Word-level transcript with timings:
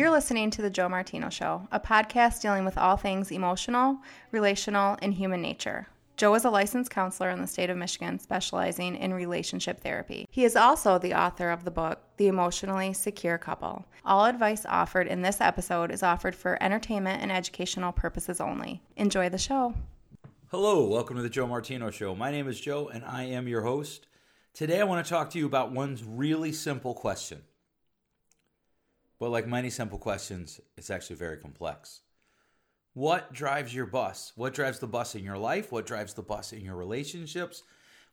You're 0.00 0.08
listening 0.08 0.48
to 0.52 0.62
The 0.62 0.70
Joe 0.70 0.88
Martino 0.88 1.28
Show, 1.28 1.68
a 1.70 1.78
podcast 1.78 2.40
dealing 2.40 2.64
with 2.64 2.78
all 2.78 2.96
things 2.96 3.30
emotional, 3.30 3.98
relational, 4.30 4.96
and 5.02 5.12
human 5.12 5.42
nature. 5.42 5.88
Joe 6.16 6.34
is 6.34 6.46
a 6.46 6.50
licensed 6.50 6.90
counselor 6.90 7.28
in 7.28 7.42
the 7.42 7.46
state 7.46 7.68
of 7.68 7.76
Michigan 7.76 8.18
specializing 8.18 8.96
in 8.96 9.12
relationship 9.12 9.82
therapy. 9.82 10.26
He 10.30 10.46
is 10.46 10.56
also 10.56 10.96
the 10.96 11.12
author 11.12 11.50
of 11.50 11.64
the 11.64 11.70
book, 11.70 12.00
The 12.16 12.28
Emotionally 12.28 12.94
Secure 12.94 13.36
Couple. 13.36 13.84
All 14.02 14.24
advice 14.24 14.64
offered 14.66 15.06
in 15.06 15.20
this 15.20 15.38
episode 15.38 15.90
is 15.90 16.02
offered 16.02 16.34
for 16.34 16.56
entertainment 16.62 17.20
and 17.20 17.30
educational 17.30 17.92
purposes 17.92 18.40
only. 18.40 18.80
Enjoy 18.96 19.28
the 19.28 19.36
show. 19.36 19.74
Hello, 20.50 20.86
welcome 20.86 21.16
to 21.16 21.22
the 21.22 21.28
Joe 21.28 21.46
Martino 21.46 21.90
Show. 21.90 22.14
My 22.14 22.30
name 22.30 22.48
is 22.48 22.58
Joe 22.58 22.88
and 22.88 23.04
I 23.04 23.24
am 23.24 23.46
your 23.46 23.60
host. 23.60 24.06
Today 24.54 24.80
I 24.80 24.84
want 24.84 25.04
to 25.04 25.10
talk 25.10 25.28
to 25.32 25.38
you 25.38 25.44
about 25.44 25.72
one 25.72 25.98
really 26.06 26.52
simple 26.52 26.94
question. 26.94 27.42
But 29.20 29.30
like 29.30 29.46
many 29.46 29.70
simple 29.70 29.98
questions, 29.98 30.60
it's 30.78 30.90
actually 30.90 31.16
very 31.16 31.36
complex. 31.36 32.00
What 32.94 33.32
drives 33.32 33.72
your 33.72 33.86
bus? 33.86 34.32
What 34.34 34.54
drives 34.54 34.80
the 34.80 34.88
bus 34.88 35.14
in 35.14 35.22
your 35.22 35.38
life? 35.38 35.70
What 35.70 35.86
drives 35.86 36.14
the 36.14 36.22
bus 36.22 36.52
in 36.52 36.62
your 36.62 36.74
relationships? 36.74 37.62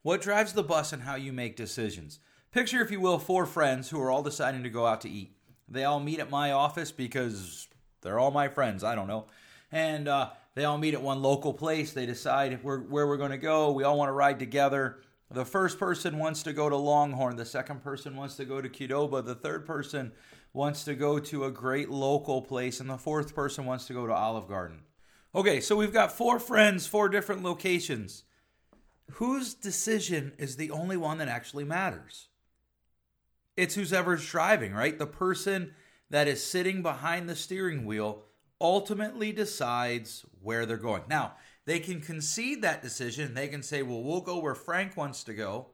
What 0.03 0.21
drives 0.21 0.53
the 0.53 0.63
bus 0.63 0.93
in 0.93 0.99
how 0.99 1.15
you 1.15 1.33
make 1.33 1.55
decisions? 1.55 2.19
Picture, 2.51 2.81
if 2.81 2.91
you 2.91 2.99
will, 2.99 3.19
four 3.19 3.45
friends 3.45 3.89
who 3.89 3.99
are 4.01 4.11
all 4.11 4.21
deciding 4.21 4.63
to 4.63 4.69
go 4.69 4.85
out 4.85 5.01
to 5.01 5.09
eat. 5.09 5.31
They 5.67 5.85
all 5.85 5.99
meet 5.99 6.19
at 6.19 6.29
my 6.29 6.51
office 6.51 6.91
because 6.91 7.67
they're 8.01 8.19
all 8.19 8.31
my 8.31 8.49
friends. 8.49 8.83
I 8.83 8.93
don't 8.93 9.07
know. 9.07 9.27
And 9.71 10.07
uh, 10.07 10.31
they 10.55 10.65
all 10.65 10.77
meet 10.77 10.93
at 10.93 11.01
one 11.01 11.21
local 11.21 11.53
place. 11.53 11.93
They 11.93 12.05
decide 12.05 12.63
where, 12.63 12.79
where 12.79 13.07
we're 13.07 13.17
going 13.17 13.31
to 13.31 13.37
go. 13.37 13.71
We 13.71 13.83
all 13.83 13.97
want 13.97 14.09
to 14.09 14.13
ride 14.13 14.39
together. 14.39 14.99
The 15.29 15.45
first 15.45 15.77
person 15.77 16.19
wants 16.19 16.43
to 16.43 16.53
go 16.53 16.69
to 16.69 16.77
Longhorn. 16.77 17.35
The 17.35 17.45
second 17.45 17.83
person 17.83 18.15
wants 18.15 18.35
to 18.37 18.45
go 18.45 18.61
to 18.61 18.69
Qdoba. 18.69 19.25
The 19.25 19.35
third 19.35 19.65
person 19.65 20.13
wants 20.57 20.83
to 20.85 20.95
go 20.95 21.19
to 21.19 21.45
a 21.45 21.51
great 21.51 21.87
local 21.87 22.41
place, 22.41 22.79
and 22.79 22.89
the 22.89 22.97
fourth 22.97 23.35
person 23.35 23.63
wants 23.63 23.85
to 23.85 23.93
go 23.93 24.07
to 24.07 24.13
Olive 24.13 24.47
Garden. 24.47 24.79
Okay, 25.35 25.59
so 25.59 25.75
we've 25.75 25.93
got 25.93 26.11
four 26.11 26.39
friends, 26.39 26.87
four 26.87 27.09
different 27.09 27.43
locations. 27.43 28.23
Whose 29.11 29.53
decision 29.53 30.33
is 30.39 30.55
the 30.55 30.71
only 30.71 30.97
one 30.97 31.19
that 31.19 31.27
actually 31.27 31.63
matters? 31.63 32.29
It's 33.55 33.75
who's 33.75 33.93
ever's 33.93 34.27
driving, 34.27 34.73
right? 34.73 34.97
The 34.97 35.05
person 35.05 35.75
that 36.09 36.27
is 36.27 36.43
sitting 36.43 36.81
behind 36.81 37.29
the 37.29 37.35
steering 37.35 37.85
wheel 37.85 38.23
ultimately 38.59 39.31
decides 39.31 40.25
where 40.41 40.65
they're 40.65 40.77
going. 40.77 41.03
Now, 41.07 41.33
they 41.65 41.79
can 41.79 42.01
concede 42.01 42.63
that 42.63 42.81
decision. 42.81 43.35
They 43.35 43.47
can 43.47 43.61
say, 43.61 43.83
well, 43.83 44.01
we'll 44.01 44.21
go 44.21 44.39
where 44.39 44.55
Frank 44.55 44.97
wants 44.97 45.23
to 45.25 45.35
go. 45.35 45.67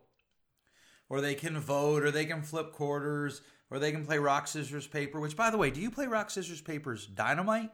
Or 1.07 1.21
they 1.21 1.35
can 1.35 1.57
vote, 1.57 2.03
or 2.03 2.11
they 2.11 2.25
can 2.25 2.41
flip 2.41 2.73
quarters, 2.73 3.41
or 3.73 3.79
they 3.79 3.91
can 3.91 4.05
play 4.05 4.19
rock, 4.19 4.47
scissors, 4.47 4.85
paper. 4.85 5.19
Which, 5.19 5.35
by 5.35 5.49
the 5.49 5.57
way, 5.57 5.71
do 5.71 5.81
you 5.81 5.89
play 5.89 6.05
rock, 6.05 6.29
scissors, 6.29 6.61
papers 6.61 7.07
dynamite? 7.07 7.71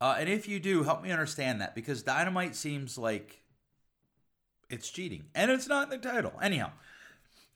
Uh, 0.00 0.16
and 0.18 0.30
if 0.30 0.48
you 0.48 0.58
do, 0.58 0.82
help 0.82 1.02
me 1.02 1.12
understand 1.12 1.60
that 1.60 1.74
because 1.74 2.02
dynamite 2.02 2.56
seems 2.56 2.96
like 2.96 3.42
it's 4.70 4.88
cheating, 4.88 5.24
and 5.34 5.50
it's 5.50 5.68
not 5.68 5.92
in 5.92 6.00
the 6.00 6.08
title. 6.08 6.32
Anyhow, 6.40 6.70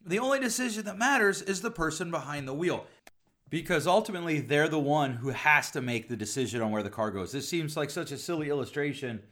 the 0.04 0.18
only 0.18 0.40
decision 0.40 0.84
that 0.84 0.98
matters 0.98 1.40
is 1.40 1.62
the 1.62 1.70
person 1.70 2.10
behind 2.10 2.46
the 2.46 2.52
wheel 2.52 2.84
because 3.48 3.86
ultimately 3.86 4.40
they're 4.40 4.68
the 4.68 4.78
one 4.78 5.14
who 5.14 5.30
has 5.30 5.70
to 5.70 5.80
make 5.80 6.08
the 6.08 6.16
decision 6.16 6.60
on 6.60 6.70
where 6.70 6.82
the 6.82 6.90
car 6.90 7.10
goes. 7.10 7.32
This 7.32 7.48
seems 7.48 7.76
like 7.76 7.88
such 7.88 8.12
a 8.12 8.18
silly 8.18 8.50
illustration, 8.50 9.22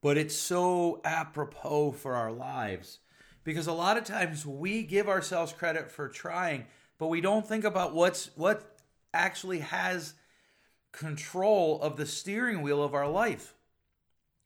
but 0.00 0.16
it's 0.16 0.36
so 0.36 1.00
apropos 1.04 1.92
for 1.92 2.14
our 2.14 2.30
lives 2.30 2.98
because 3.42 3.66
a 3.66 3.72
lot 3.72 3.96
of 3.96 4.04
times 4.04 4.46
we 4.46 4.82
give 4.82 5.08
ourselves 5.08 5.52
credit 5.52 5.90
for 5.90 6.08
trying 6.08 6.66
but 6.98 7.08
we 7.08 7.20
don't 7.20 7.46
think 7.46 7.64
about 7.64 7.94
what's 7.94 8.30
what 8.36 8.78
actually 9.12 9.60
has 9.60 10.14
control 10.92 11.80
of 11.82 11.96
the 11.96 12.06
steering 12.06 12.62
wheel 12.62 12.82
of 12.82 12.94
our 12.94 13.08
life. 13.08 13.54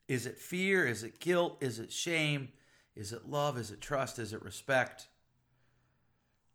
Is 0.09 0.27
it 0.27 0.39
fear? 0.39 0.87
Is 0.87 1.03
it 1.03 1.21
guilt? 1.21 1.59
Is 1.61 1.79
it 1.79 1.93
shame? 1.93 2.49
Is 2.97 3.13
it 3.13 3.29
love? 3.29 3.59
Is 3.59 3.71
it 3.71 3.81
trust? 3.81 4.19
Is 4.19 4.33
it 4.33 4.43
respect? 4.43 5.09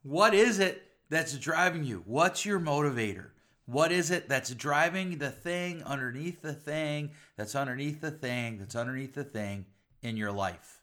What 0.02 0.34
is 0.34 0.60
it 0.60 0.84
that's 1.10 1.38
driving 1.38 1.84
you? 1.84 2.04
What's 2.06 2.46
your 2.46 2.60
motivator? 2.60 3.28
What 3.66 3.92
is 3.92 4.12
it 4.12 4.28
that's 4.28 4.54
driving 4.54 5.20
the 5.20 5.30
thing 5.30 5.84
underneath 5.84 6.42
the 6.42 6.54
thing 6.54 7.12
that's 7.38 7.56
underneath 7.56 8.02
the 8.02 8.12
thing 8.12 8.58
that's 8.58 8.76
underneath 8.76 9.14
the 9.14 9.24
thing 9.24 9.66
in 10.02 10.18
your 10.18 10.32
life? 10.32 10.82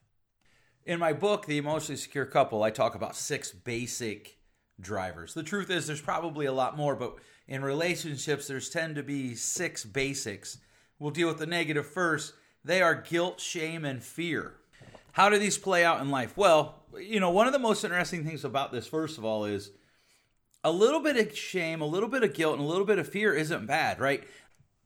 In 0.86 0.98
my 0.98 1.12
book, 1.12 1.44
The 1.44 1.58
Emotionally 1.58 1.98
Secure 1.98 2.24
Couple, 2.24 2.62
I 2.62 2.70
talk 2.70 2.94
about 2.94 3.16
six 3.16 3.52
basic 3.52 4.38
drivers. 4.82 5.34
The 5.34 5.42
truth 5.42 5.70
is, 5.70 5.86
there's 5.86 6.00
probably 6.00 6.46
a 6.46 6.52
lot 6.52 6.76
more, 6.76 6.96
but 6.96 7.16
in 7.48 7.62
relationships, 7.62 8.46
there's 8.46 8.70
tend 8.70 8.96
to 8.96 9.02
be 9.02 9.34
six 9.34 9.84
basics. 9.84 10.58
We'll 10.98 11.10
deal 11.10 11.28
with 11.28 11.38
the 11.38 11.46
negative 11.46 11.86
first. 11.86 12.34
They 12.64 12.82
are 12.82 12.94
guilt, 12.94 13.40
shame, 13.40 13.84
and 13.84 14.02
fear. 14.02 14.54
How 15.12 15.28
do 15.28 15.38
these 15.38 15.58
play 15.58 15.84
out 15.84 16.00
in 16.00 16.10
life? 16.10 16.36
Well, 16.36 16.82
you 16.98 17.20
know, 17.20 17.30
one 17.30 17.46
of 17.46 17.52
the 17.52 17.58
most 17.58 17.84
interesting 17.84 18.24
things 18.24 18.44
about 18.44 18.72
this, 18.72 18.86
first 18.86 19.18
of 19.18 19.24
all, 19.24 19.44
is 19.44 19.70
a 20.62 20.70
little 20.70 21.00
bit 21.00 21.16
of 21.16 21.36
shame, 21.36 21.80
a 21.80 21.86
little 21.86 22.08
bit 22.08 22.22
of 22.22 22.34
guilt, 22.34 22.54
and 22.58 22.62
a 22.62 22.68
little 22.68 22.84
bit 22.84 22.98
of 22.98 23.08
fear 23.08 23.34
isn't 23.34 23.66
bad, 23.66 23.98
right? 23.98 24.24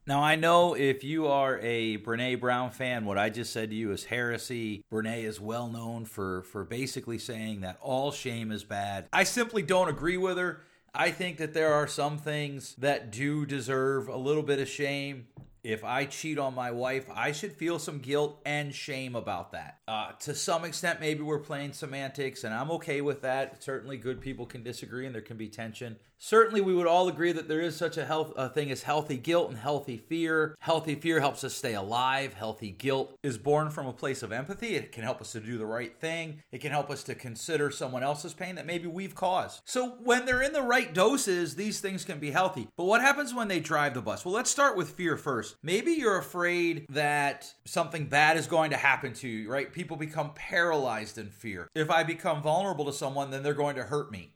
Now, 0.07 0.21
I 0.21 0.35
know 0.35 0.75
if 0.75 1.03
you 1.03 1.25
are 1.25 1.57
a 1.63 1.97
Brene 1.97 2.39
Brown 2.39 2.69
fan, 2.69 3.05
what 3.05 3.17
I 3.17 3.31
just 3.31 3.51
said 3.51 3.71
to 3.71 3.75
you 3.75 3.91
is 3.91 4.05
heresy. 4.05 4.83
Brene 4.91 5.23
is 5.23 5.41
well 5.41 5.67
known 5.67 6.05
for, 6.05 6.43
for 6.43 6.63
basically 6.63 7.17
saying 7.17 7.61
that 7.61 7.79
all 7.81 8.11
shame 8.11 8.51
is 8.51 8.63
bad. 8.63 9.07
I 9.11 9.23
simply 9.23 9.63
don't 9.63 9.89
agree 9.89 10.17
with 10.17 10.37
her. 10.37 10.61
I 10.93 11.09
think 11.09 11.37
that 11.37 11.55
there 11.55 11.73
are 11.73 11.87
some 11.87 12.19
things 12.19 12.75
that 12.75 13.11
do 13.11 13.47
deserve 13.47 14.07
a 14.07 14.15
little 14.15 14.43
bit 14.43 14.59
of 14.59 14.67
shame 14.67 15.25
if 15.65 15.83
I 15.83 16.05
cheat 16.05 16.37
on 16.37 16.53
my 16.53 16.69
wife, 16.69 17.07
I 17.11 17.31
should 17.31 17.51
feel 17.51 17.79
some 17.79 17.97
guilt 17.97 18.39
and 18.45 18.73
shame 18.73 19.15
about 19.15 19.53
that. 19.53 19.79
Uh, 19.87 20.11
to 20.19 20.35
some 20.35 20.63
extent, 20.63 20.99
maybe 20.99 21.23
we're 21.23 21.39
playing 21.39 21.73
semantics, 21.73 22.43
and 22.43 22.53
I'm 22.53 22.69
okay 22.69 23.01
with 23.01 23.23
that. 23.23 23.63
Certainly, 23.63 23.97
good 23.97 24.21
people 24.21 24.45
can 24.45 24.61
disagree, 24.61 25.07
and 25.07 25.15
there 25.15 25.23
can 25.23 25.37
be 25.37 25.47
tension. 25.47 25.95
Certainly, 26.17 26.61
we 26.61 26.73
would 26.73 26.87
all 26.87 27.07
agree 27.07 27.31
that 27.31 27.47
there 27.47 27.61
is 27.61 27.75
such 27.75 27.97
a 27.97 28.05
health 28.05 28.33
a 28.35 28.49
thing 28.49 28.71
as 28.71 28.83
healthy 28.83 29.17
guilt 29.17 29.49
and 29.49 29.57
healthy 29.57 29.97
fear. 29.97 30.55
Healthy 30.59 30.95
fear 30.95 31.19
helps 31.19 31.43
us 31.43 31.53
stay 31.53 31.73
alive. 31.73 32.33
Healthy 32.33 32.71
guilt 32.71 33.17
is 33.23 33.37
born 33.37 33.69
from 33.69 33.87
a 33.87 33.93
place 33.93 34.23
of 34.23 34.31
empathy. 34.31 34.75
It 34.75 34.91
can 34.91 35.03
help 35.03 35.21
us 35.21 35.33
to 35.33 35.39
do 35.39 35.57
the 35.57 35.65
right 35.65 35.95
thing. 35.99 36.41
It 36.51 36.61
can 36.61 36.71
help 36.71 36.89
us 36.89 37.03
to 37.03 37.15
consider 37.15 37.69
someone 37.69 38.03
else's 38.03 38.33
pain 38.33 38.55
that 38.55 38.65
maybe 38.65 38.87
we've 38.87 39.15
caused. 39.15 39.61
So, 39.65 39.97
when 40.03 40.25
they're 40.25 40.41
in 40.41 40.53
the 40.53 40.61
right 40.61 40.93
doses, 40.93 41.55
these 41.55 41.79
things 41.79 42.05
can 42.05 42.19
be 42.19 42.31
healthy. 42.31 42.67
But 42.77 42.85
what 42.85 43.01
happens 43.01 43.33
when 43.33 43.47
they 43.47 43.59
drive 43.59 43.93
the 43.93 44.01
bus? 44.01 44.25
Well, 44.25 44.33
let's 44.33 44.51
start 44.51 44.77
with 44.77 44.91
fear 44.91 45.17
first. 45.17 45.55
Maybe 45.63 45.91
you're 45.91 46.17
afraid 46.17 46.85
that 46.89 47.53
something 47.65 48.07
bad 48.07 48.37
is 48.37 48.47
going 48.47 48.71
to 48.71 48.77
happen 48.77 49.13
to 49.13 49.27
you, 49.27 49.49
right? 49.49 49.71
People 49.71 49.97
become 49.97 50.31
paralyzed 50.33 51.17
in 51.17 51.29
fear. 51.29 51.67
If 51.75 51.91
I 51.91 52.03
become 52.03 52.41
vulnerable 52.41 52.85
to 52.85 52.93
someone, 52.93 53.31
then 53.31 53.43
they're 53.43 53.53
going 53.53 53.75
to 53.75 53.83
hurt 53.83 54.11
me. 54.11 54.31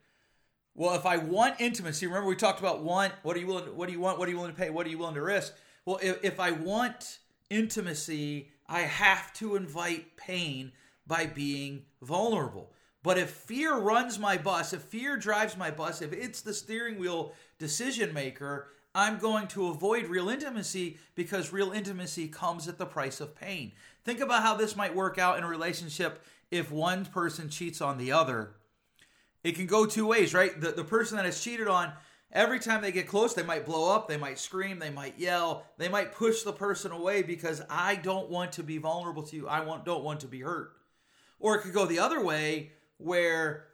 Well, 0.79 0.95
if 0.95 1.05
I 1.05 1.17
want 1.17 1.59
intimacy, 1.59 2.07
remember 2.07 2.29
we 2.29 2.37
talked 2.37 2.61
about 2.61 2.81
want, 2.81 3.11
what 3.23 3.35
are 3.35 3.39
you 3.41 3.47
willing 3.47 3.75
what 3.75 3.87
do 3.87 3.91
you 3.91 3.99
want? 3.99 4.17
What 4.17 4.29
are 4.29 4.31
you 4.31 4.37
willing 4.37 4.53
to 4.53 4.57
pay? 4.57 4.69
What 4.69 4.87
are 4.87 4.89
you 4.89 4.97
willing 4.97 5.15
to 5.15 5.21
risk? 5.21 5.53
Well, 5.83 5.99
if, 6.01 6.23
if 6.23 6.39
I 6.39 6.51
want 6.51 7.19
intimacy, 7.49 8.47
I 8.65 8.79
have 8.83 9.33
to 9.33 9.57
invite 9.57 10.15
pain 10.15 10.71
by 11.05 11.25
being 11.25 11.83
vulnerable. 12.01 12.71
But 13.03 13.17
if 13.17 13.29
fear 13.29 13.77
runs 13.77 14.17
my 14.17 14.37
bus, 14.37 14.71
if 14.71 14.83
fear 14.83 15.17
drives 15.17 15.57
my 15.57 15.69
bus, 15.69 16.01
if 16.01 16.13
it's 16.13 16.39
the 16.39 16.53
steering 16.53 16.97
wheel 16.97 17.33
decision 17.57 18.13
maker, 18.13 18.69
I'm 18.95 19.17
going 19.17 19.47
to 19.49 19.67
avoid 19.67 20.05
real 20.05 20.29
intimacy 20.29 20.97
because 21.13 21.51
real 21.51 21.73
intimacy 21.73 22.29
comes 22.29 22.69
at 22.69 22.77
the 22.77 22.85
price 22.85 23.19
of 23.19 23.35
pain. 23.35 23.73
Think 24.05 24.21
about 24.21 24.43
how 24.43 24.55
this 24.55 24.77
might 24.77 24.95
work 24.95 25.17
out 25.17 25.37
in 25.37 25.43
a 25.43 25.47
relationship 25.49 26.23
if 26.51 26.71
one 26.71 27.03
person 27.03 27.49
cheats 27.49 27.81
on 27.81 27.97
the 27.97 28.13
other. 28.13 28.51
It 29.43 29.55
can 29.55 29.65
go 29.65 29.85
two 29.85 30.05
ways, 30.05 30.33
right? 30.33 30.59
The, 30.59 30.71
the 30.71 30.83
person 30.83 31.17
that 31.17 31.25
is 31.25 31.41
cheated 31.41 31.67
on, 31.67 31.93
every 32.31 32.59
time 32.59 32.81
they 32.81 32.91
get 32.91 33.07
close, 33.07 33.33
they 33.33 33.43
might 33.43 33.65
blow 33.65 33.95
up, 33.95 34.07
they 34.07 34.17
might 34.17 34.39
scream, 34.39 34.79
they 34.79 34.89
might 34.89 35.17
yell, 35.17 35.65
they 35.77 35.87
might 35.87 36.13
push 36.13 36.43
the 36.43 36.53
person 36.53 36.91
away 36.91 37.21
because 37.21 37.61
I 37.69 37.95
don't 37.95 38.29
want 38.29 38.53
to 38.53 38.63
be 38.63 38.77
vulnerable 38.77 39.23
to 39.23 39.35
you. 39.35 39.47
I 39.47 39.61
want, 39.61 39.85
don't 39.85 40.03
want 40.03 40.19
to 40.21 40.27
be 40.27 40.41
hurt. 40.41 40.73
Or 41.39 41.55
it 41.55 41.61
could 41.61 41.73
go 41.73 41.85
the 41.85 41.99
other 41.99 42.23
way 42.23 42.71
where 42.97 43.69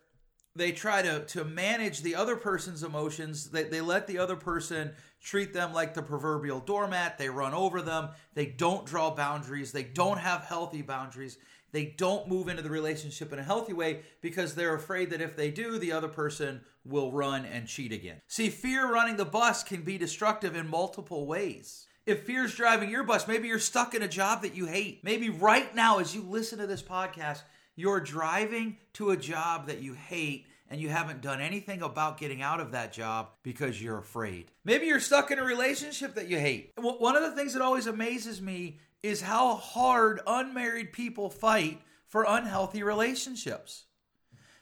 they 0.55 0.71
try 0.71 1.01
to 1.01 1.25
to 1.25 1.43
manage 1.43 2.01
the 2.01 2.15
other 2.15 2.35
person's 2.35 2.83
emotions 2.83 3.49
they, 3.49 3.63
they 3.63 3.81
let 3.81 4.07
the 4.07 4.17
other 4.17 4.35
person 4.35 4.91
treat 5.21 5.53
them 5.53 5.73
like 5.73 5.93
the 5.93 6.01
proverbial 6.01 6.59
doormat 6.59 7.17
they 7.17 7.29
run 7.29 7.53
over 7.53 7.81
them 7.81 8.09
they 8.33 8.45
don't 8.45 8.85
draw 8.85 9.11
boundaries 9.13 9.71
they 9.71 9.83
don't 9.83 10.19
have 10.19 10.45
healthy 10.45 10.81
boundaries 10.81 11.37
they 11.71 11.93
don't 11.97 12.27
move 12.27 12.47
into 12.47 12.61
the 12.61 12.69
relationship 12.69 13.33
in 13.33 13.39
a 13.39 13.43
healthy 13.43 13.73
way 13.73 14.01
because 14.21 14.55
they're 14.55 14.75
afraid 14.75 15.09
that 15.09 15.21
if 15.21 15.35
they 15.35 15.51
do 15.51 15.77
the 15.77 15.91
other 15.91 16.07
person 16.07 16.61
will 16.83 17.11
run 17.11 17.45
and 17.45 17.67
cheat 17.67 17.91
again. 17.91 18.21
See 18.27 18.49
fear 18.49 18.91
running 18.91 19.17
the 19.17 19.25
bus 19.25 19.63
can 19.63 19.81
be 19.81 19.97
destructive 19.97 20.55
in 20.55 20.67
multiple 20.67 21.25
ways. 21.25 21.87
If 22.05 22.23
fear's 22.23 22.55
driving 22.55 22.89
your 22.89 23.03
bus 23.03 23.27
maybe 23.27 23.47
you're 23.47 23.59
stuck 23.59 23.93
in 23.95 24.03
a 24.03 24.07
job 24.07 24.43
that 24.43 24.55
you 24.55 24.65
hate. 24.67 25.03
Maybe 25.03 25.29
right 25.29 25.73
now 25.75 25.99
as 25.99 26.15
you 26.15 26.21
listen 26.21 26.59
to 26.59 26.67
this 26.67 26.83
podcast 26.83 27.41
you're 27.75 27.99
driving 27.99 28.77
to 28.93 29.11
a 29.11 29.17
job 29.17 29.67
that 29.67 29.81
you 29.81 29.93
hate 29.93 30.45
and 30.69 30.81
you 30.81 30.89
haven't 30.89 31.21
done 31.21 31.41
anything 31.41 31.81
about 31.81 32.17
getting 32.17 32.41
out 32.41 32.59
of 32.59 32.71
that 32.71 32.91
job 32.91 33.29
because 33.43 33.81
you're 33.81 33.97
afraid. 33.97 34.51
Maybe 34.63 34.87
you're 34.87 34.99
stuck 34.99 35.31
in 35.31 35.39
a 35.39 35.43
relationship 35.43 36.15
that 36.15 36.27
you 36.27 36.39
hate. 36.39 36.73
One 36.77 37.15
of 37.15 37.23
the 37.23 37.31
things 37.31 37.53
that 37.53 37.61
always 37.61 37.87
amazes 37.87 38.41
me 38.41 38.79
is 39.03 39.21
how 39.21 39.55
hard 39.55 40.21
unmarried 40.25 40.91
people 40.91 41.29
fight 41.29 41.81
for 42.07 42.25
unhealthy 42.27 42.81
relationships. 42.81 43.85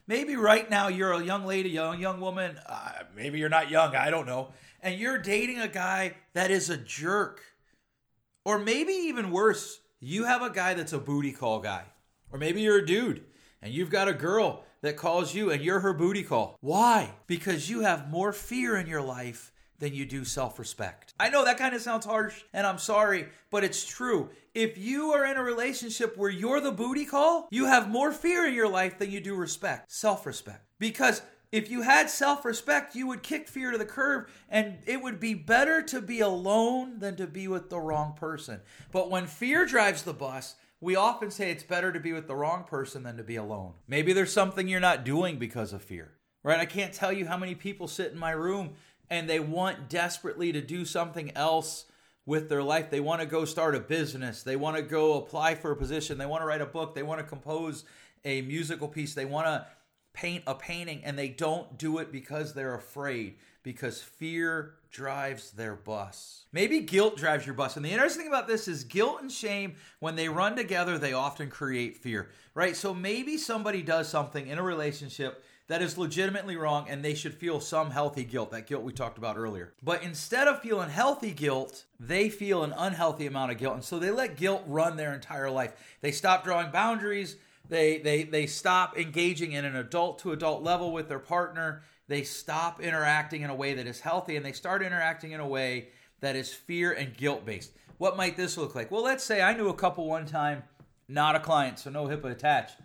Maybe 0.06 0.36
right 0.36 0.70
now 0.70 0.90
you're 0.90 1.14
a 1.14 1.24
young 1.24 1.46
lady, 1.46 1.70
young 1.70 2.00
young 2.02 2.20
woman. 2.20 2.60
Uh, 2.66 2.92
maybe 3.16 3.40
you're 3.40 3.48
not 3.48 3.72
young. 3.72 3.96
I 3.96 4.10
don't 4.10 4.26
know. 4.26 4.52
And 4.82 5.00
you're 5.00 5.18
dating 5.18 5.60
a 5.60 5.70
guy 5.70 6.16
that 6.34 6.52
is 6.52 6.70
a 6.70 6.76
jerk, 6.76 7.42
or 8.44 8.60
maybe 8.60 8.92
even 8.92 9.32
worse, 9.32 9.80
you 10.02 10.26
have 10.26 10.42
a 10.42 10.50
guy 10.50 10.74
that's 10.74 10.92
a 10.92 11.00
booty 11.00 11.32
call 11.32 11.62
guy, 11.62 11.86
or 12.34 12.38
maybe 12.38 12.62
you're 12.62 12.80
a 12.80 12.86
dude 12.86 13.24
and 13.62 13.74
you've 13.74 13.90
got 13.90 14.10
a 14.10 14.14
girl 14.14 14.66
that 14.84 14.98
calls 14.98 15.34
you 15.34 15.50
and 15.50 15.64
you're 15.64 15.80
her 15.80 15.94
booty 15.94 16.24
call. 16.24 16.58
Why? 16.62 17.16
Because 17.26 17.70
you 17.70 17.80
have 17.80 18.12
more 18.12 18.32
fear 18.32 18.78
in 18.78 18.86
your 18.86 19.02
life 19.02 19.52
than 19.80 19.96
you 19.96 20.06
do 20.06 20.24
self 20.24 20.60
respect. 20.60 21.14
I 21.20 21.30
know 21.30 21.44
that 21.46 21.58
kind 21.58 21.74
of 21.74 21.82
sounds 21.82 22.06
harsh 22.06 22.44
and 22.54 22.68
I'm 22.68 22.78
sorry, 22.78 23.28
but 23.50 23.64
it's 23.64 23.86
true. 23.86 24.30
If 24.54 24.78
you 24.78 25.12
are 25.14 25.26
in 25.26 25.38
a 25.38 25.44
relationship 25.44 26.16
where 26.16 26.30
you're 26.30 26.62
the 26.62 26.72
booty 26.72 27.06
call, 27.06 27.48
you 27.50 27.66
have 27.66 27.90
more 27.90 28.12
fear 28.12 28.46
in 28.46 28.54
your 28.54 28.70
life 28.70 29.00
than 29.00 29.10
you 29.10 29.20
do 29.20 29.36
respect, 29.36 29.92
self 29.92 30.26
respect. 30.26 30.66
Because 30.80 31.22
if 31.54 31.70
you 31.70 31.84
had 31.84 32.10
self 32.10 32.46
respect, 32.46 32.96
you 32.96 33.08
would 33.08 33.24
kick 33.24 33.48
fear 33.48 33.72
to 33.72 33.78
the 33.78 33.86
curb, 33.86 34.28
and 34.50 34.80
it 34.86 35.02
would 35.02 35.20
be 35.20 35.34
better 35.34 35.82
to 35.84 36.02
be 36.02 36.20
alone 36.20 37.00
than 37.00 37.16
to 37.18 37.28
be 37.28 37.48
with 37.48 37.70
the 37.70 37.80
wrong 37.80 38.14
person. 38.14 38.60
But 38.92 39.10
when 39.10 39.28
fear 39.28 39.66
drives 39.66 40.04
the 40.04 40.14
bus, 40.14 40.56
we 40.84 40.98
often 40.98 41.32
say 41.32 41.50
it's 41.50 41.64
better 41.64 41.94
to 41.94 42.00
be 42.00 42.12
with 42.12 42.28
the 42.28 42.36
wrong 42.36 42.66
person 42.66 43.04
than 43.04 43.16
to 43.16 43.24
be 43.24 43.38
alone. 43.38 43.72
Maybe 43.88 44.12
there's 44.12 44.34
something 44.34 44.68
you're 44.68 44.82
not 44.82 45.06
doing 45.06 45.40
because 45.40 45.72
of 45.72 45.82
fear, 45.82 46.12
right? 46.44 46.60
I 46.60 46.66
can't 46.66 46.94
tell 46.94 47.14
you 47.14 47.26
how 47.26 47.38
many 47.38 47.56
people 47.56 47.88
sit 47.88 48.12
in 48.12 48.20
my 48.20 48.32
room 48.32 48.72
and 49.10 49.30
they 49.30 49.40
want 49.40 49.88
desperately 49.88 50.52
to 50.52 50.60
do 50.60 50.84
something 50.84 51.32
else 51.38 51.86
with 52.26 52.50
their 52.50 52.62
life. 52.62 52.92
They 52.92 53.00
want 53.00 53.22
to 53.22 53.26
go 53.26 53.46
start 53.46 53.76
a 53.76 53.80
business, 53.80 54.44
they 54.44 54.58
want 54.58 54.76
to 54.76 54.84
go 54.84 55.14
apply 55.14 55.56
for 55.56 55.72
a 55.72 55.76
position, 55.76 56.18
they 56.18 56.26
want 56.26 56.42
to 56.42 56.48
write 56.48 56.62
a 56.62 56.66
book, 56.66 56.96
they 56.96 57.04
want 57.04 57.22
to 57.22 57.26
compose 57.26 57.86
a 58.26 58.42
musical 58.42 58.90
piece, 58.90 59.14
they 59.14 59.26
want 59.26 59.48
to 59.48 59.66
paint 60.14 60.44
a 60.48 60.54
painting, 60.54 61.02
and 61.06 61.18
they 61.18 61.30
don't 61.30 61.78
do 61.78 62.00
it 62.00 62.12
because 62.12 62.54
they're 62.54 62.76
afraid 62.76 63.36
because 63.64 64.02
fear 64.02 64.76
drives 64.92 65.52
their 65.52 65.76
bus. 65.76 66.46
Maybe 66.52 66.82
guilt 66.82 67.18
drives 67.18 67.46
your 67.46 67.56
bus. 67.56 67.76
And 67.78 67.86
the 67.86 67.92
interesting 67.92 68.24
thing 68.24 68.32
about 68.32 68.48
this 68.48 68.68
is 68.68 68.84
guilt 68.84 69.22
and 69.22 69.32
shame, 69.32 69.76
when 70.00 70.16
they 70.16 70.30
run 70.30 70.56
together, 70.56 70.98
they 70.98 71.14
often 71.14 71.50
create 71.50 71.98
fear, 71.98 72.30
right? 72.54 72.76
So 72.76 72.94
maybe 72.94 73.38
somebody 73.38 73.82
does 73.82 74.08
something 74.08 74.48
in 74.48 74.60
a 74.60 74.64
relationship 74.64 75.44
that 75.68 75.82
is 75.82 75.98
legitimately 75.98 76.58
wrong 76.58 76.86
and 76.90 77.04
they 77.04 77.16
should 77.16 77.34
feel 77.34 77.60
some 77.60 77.90
healthy 77.90 78.26
guilt, 78.26 78.52
that 78.52 78.68
guilt 78.68 78.84
we 78.84 78.92
talked 78.92 79.18
about 79.18 79.38
earlier. 79.38 79.74
But 79.82 80.04
instead 80.04 80.48
of 80.48 80.62
feeling 80.62 80.90
healthy 80.90 81.32
guilt, 81.32 81.86
they 82.00 82.30
feel 82.30 82.64
an 82.64 82.74
unhealthy 82.78 83.26
amount 83.26 83.52
of 83.52 83.58
guilt. 83.58 83.76
And 83.76 83.84
so 83.84 83.98
they 83.98 84.12
let 84.12 84.36
guilt 84.36 84.64
run 84.68 84.98
their 84.98 85.14
entire 85.14 85.50
life. 85.50 85.74
They 86.02 86.12
stop 86.12 86.44
drawing 86.44 86.72
boundaries. 86.72 87.38
They, 87.68 88.00
they, 88.00 88.24
they 88.24 88.46
stop 88.46 88.98
engaging 88.98 89.54
in 89.54 89.64
an 89.64 89.78
adult 89.78 90.20
to 90.20 90.34
adult 90.34 90.64
level 90.64 90.92
with 90.92 91.08
their 91.08 91.18
partner 91.18 91.82
they 92.08 92.24
stop 92.24 92.82
interacting 92.82 93.42
in 93.42 93.50
a 93.50 93.56
way 93.56 93.74
that 93.76 93.88
is 93.88 94.02
healthy 94.02 94.36
and 94.36 94.46
they 94.46 94.52
start 94.52 94.84
interacting 94.84 95.32
in 95.32 95.40
a 95.40 95.48
way 95.48 95.90
that 96.20 96.36
is 96.36 96.54
fear 96.54 96.92
and 96.92 97.16
guilt 97.16 97.46
based. 97.46 97.72
What 97.98 98.18
might 98.18 98.36
this 98.36 98.58
look 98.58 98.76
like? 98.76 98.92
Well, 98.92 99.04
let's 99.04 99.24
say 99.24 99.42
I 99.42 99.56
knew 99.56 99.70
a 99.70 99.74
couple 99.74 100.08
one 100.08 100.26
time, 100.26 100.64
not 101.08 101.36
a 101.36 101.40
client, 101.40 101.80
so 101.80 101.90
no 101.90 102.08
HIPAA 102.08 102.32
attached. 102.32 102.76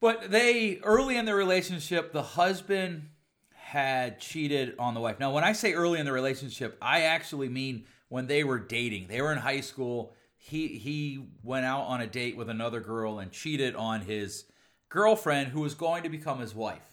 But 0.00 0.30
they, 0.30 0.80
early 0.84 1.16
in 1.16 1.24
their 1.24 1.36
relationship, 1.36 2.12
the 2.12 2.22
husband 2.22 3.08
had 3.54 4.20
cheated 4.20 4.74
on 4.78 4.94
the 4.94 5.00
wife. 5.00 5.18
Now, 5.20 5.32
when 5.32 5.44
I 5.44 5.52
say 5.52 5.72
early 5.72 5.98
in 5.98 6.06
the 6.06 6.12
relationship, 6.12 6.78
I 6.80 7.02
actually 7.02 7.48
mean 7.48 7.84
when 8.08 8.26
they 8.26 8.44
were 8.44 8.58
dating. 8.58 9.08
They 9.08 9.20
were 9.20 9.32
in 9.32 9.38
high 9.38 9.60
school. 9.60 10.14
He 10.36 10.68
he 10.68 11.26
went 11.42 11.66
out 11.66 11.82
on 11.82 12.00
a 12.00 12.06
date 12.06 12.36
with 12.36 12.48
another 12.48 12.80
girl 12.80 13.18
and 13.18 13.30
cheated 13.30 13.74
on 13.74 14.00
his 14.02 14.44
girlfriend 14.88 15.48
who 15.48 15.60
was 15.60 15.74
going 15.74 16.02
to 16.04 16.08
become 16.08 16.40
his 16.40 16.54
wife. 16.54 16.87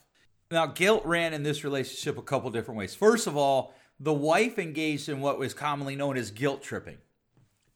Now, 0.51 0.68
guilt 0.68 1.03
ran 1.06 1.33
in 1.33 1.44
this 1.44 1.63
relationship 1.63 2.18
a 2.18 2.21
couple 2.21 2.50
different 2.51 2.77
ways. 2.77 2.94
First 2.94 3.25
of 3.25 3.36
all, 3.36 3.74
the 4.00 4.13
wife 4.13 4.59
engaged 4.59 5.09
in 5.09 5.21
what 5.21 5.39
was 5.39 5.53
commonly 5.53 5.95
known 5.95 6.18
as 6.18 6.30
guilt 6.31 6.62
tripping. 6.62 6.97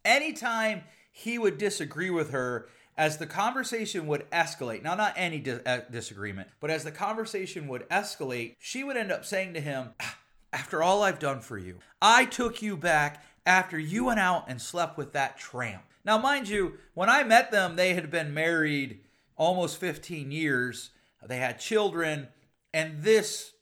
Anytime 0.06 0.84
he 1.12 1.40
would 1.40 1.58
disagree 1.58 2.10
with 2.10 2.32
her, 2.32 2.70
as 2.98 3.18
the 3.18 3.26
conversation 3.26 4.08
would 4.08 4.30
escalate, 4.30 4.84
now 4.84 4.94
not 4.94 5.14
any 5.16 5.44
uh, 5.66 5.80
disagreement, 5.90 6.50
but 6.60 6.70
as 6.70 6.84
the 6.84 6.92
conversation 6.92 7.68
would 7.70 7.88
escalate, 7.90 8.56
she 8.60 8.84
would 8.84 8.98
end 8.98 9.12
up 9.12 9.26
saying 9.26 9.54
to 9.54 9.62
him, 9.62 9.90
ah, 10.02 10.18
After 10.52 10.84
all 10.84 11.02
I've 11.02 11.20
done 11.20 11.40
for 11.40 11.58
you, 11.58 11.80
I 12.02 12.26
took 12.26 12.62
you 12.62 12.76
back 12.76 13.24
after 13.46 13.80
you 13.80 14.06
went 14.06 14.20
out 14.20 14.46
and 14.48 14.62
slept 14.62 14.98
with 14.98 15.14
that 15.14 15.38
tramp. 15.38 15.84
Now, 16.04 16.18
mind 16.18 16.50
you, 16.50 16.74
when 16.94 17.10
I 17.10 17.24
met 17.24 17.52
them, 17.52 17.76
they 17.76 17.94
had 17.94 18.12
been 18.12 18.34
married 18.34 19.00
almost 19.38 19.78
15 19.78 20.32
years, 20.32 20.92
they 21.26 21.38
had 21.38 21.60
children 21.60 22.28
and 22.74 23.02
this, 23.02 23.54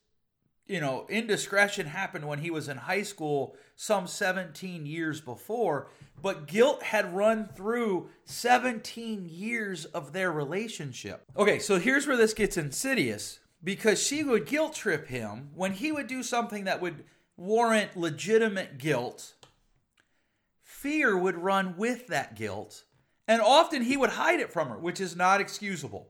you 0.65 0.81
know, 0.81 1.06
indiscretion 1.09 1.88
happened 1.88 2.27
when 2.27 2.39
he 2.39 2.51
was 2.51 2.68
in 2.68 2.77
high 2.77 3.04
school 3.04 3.56
some 3.75 4.07
17 4.07 4.86
years 4.86 5.21
before, 5.21 5.89
but 6.21 6.48
guilt 6.48 6.83
had 6.83 7.15
run 7.15 7.48
through 7.48 8.09
17 8.25 9.30
years 9.30 9.86
of 9.86 10.13
their 10.13 10.31
relationship. 10.31 11.24
Okay, 11.38 11.59
so 11.59 11.80
here's 11.80 12.07
where 12.07 12.18
this 12.18 12.33
gets 12.33 12.57
insidious 12.57 13.39
because 13.63 14.01
she 14.01 14.24
would 14.24 14.45
guilt 14.45 14.74
trip 14.74 15.07
him 15.07 15.50
when 15.56 15.74
he 15.74 15.92
would 15.92 16.07
do 16.07 16.24
something 16.24 16.65
that 16.65 16.81
would 16.81 17.04
warrant 17.38 17.95
legitimate 17.95 18.77
guilt. 18.77 19.36
Fear 20.63 21.18
would 21.18 21.38
run 21.38 21.75
with 21.77 22.07
that 22.07 22.36
guilt, 22.36 22.83
and 23.27 23.42
often 23.42 23.83
he 23.83 23.98
would 23.98 24.12
hide 24.12 24.39
it 24.39 24.51
from 24.51 24.69
her, 24.69 24.77
which 24.77 25.00
is 25.00 25.15
not 25.15 25.42
excusable. 25.42 26.09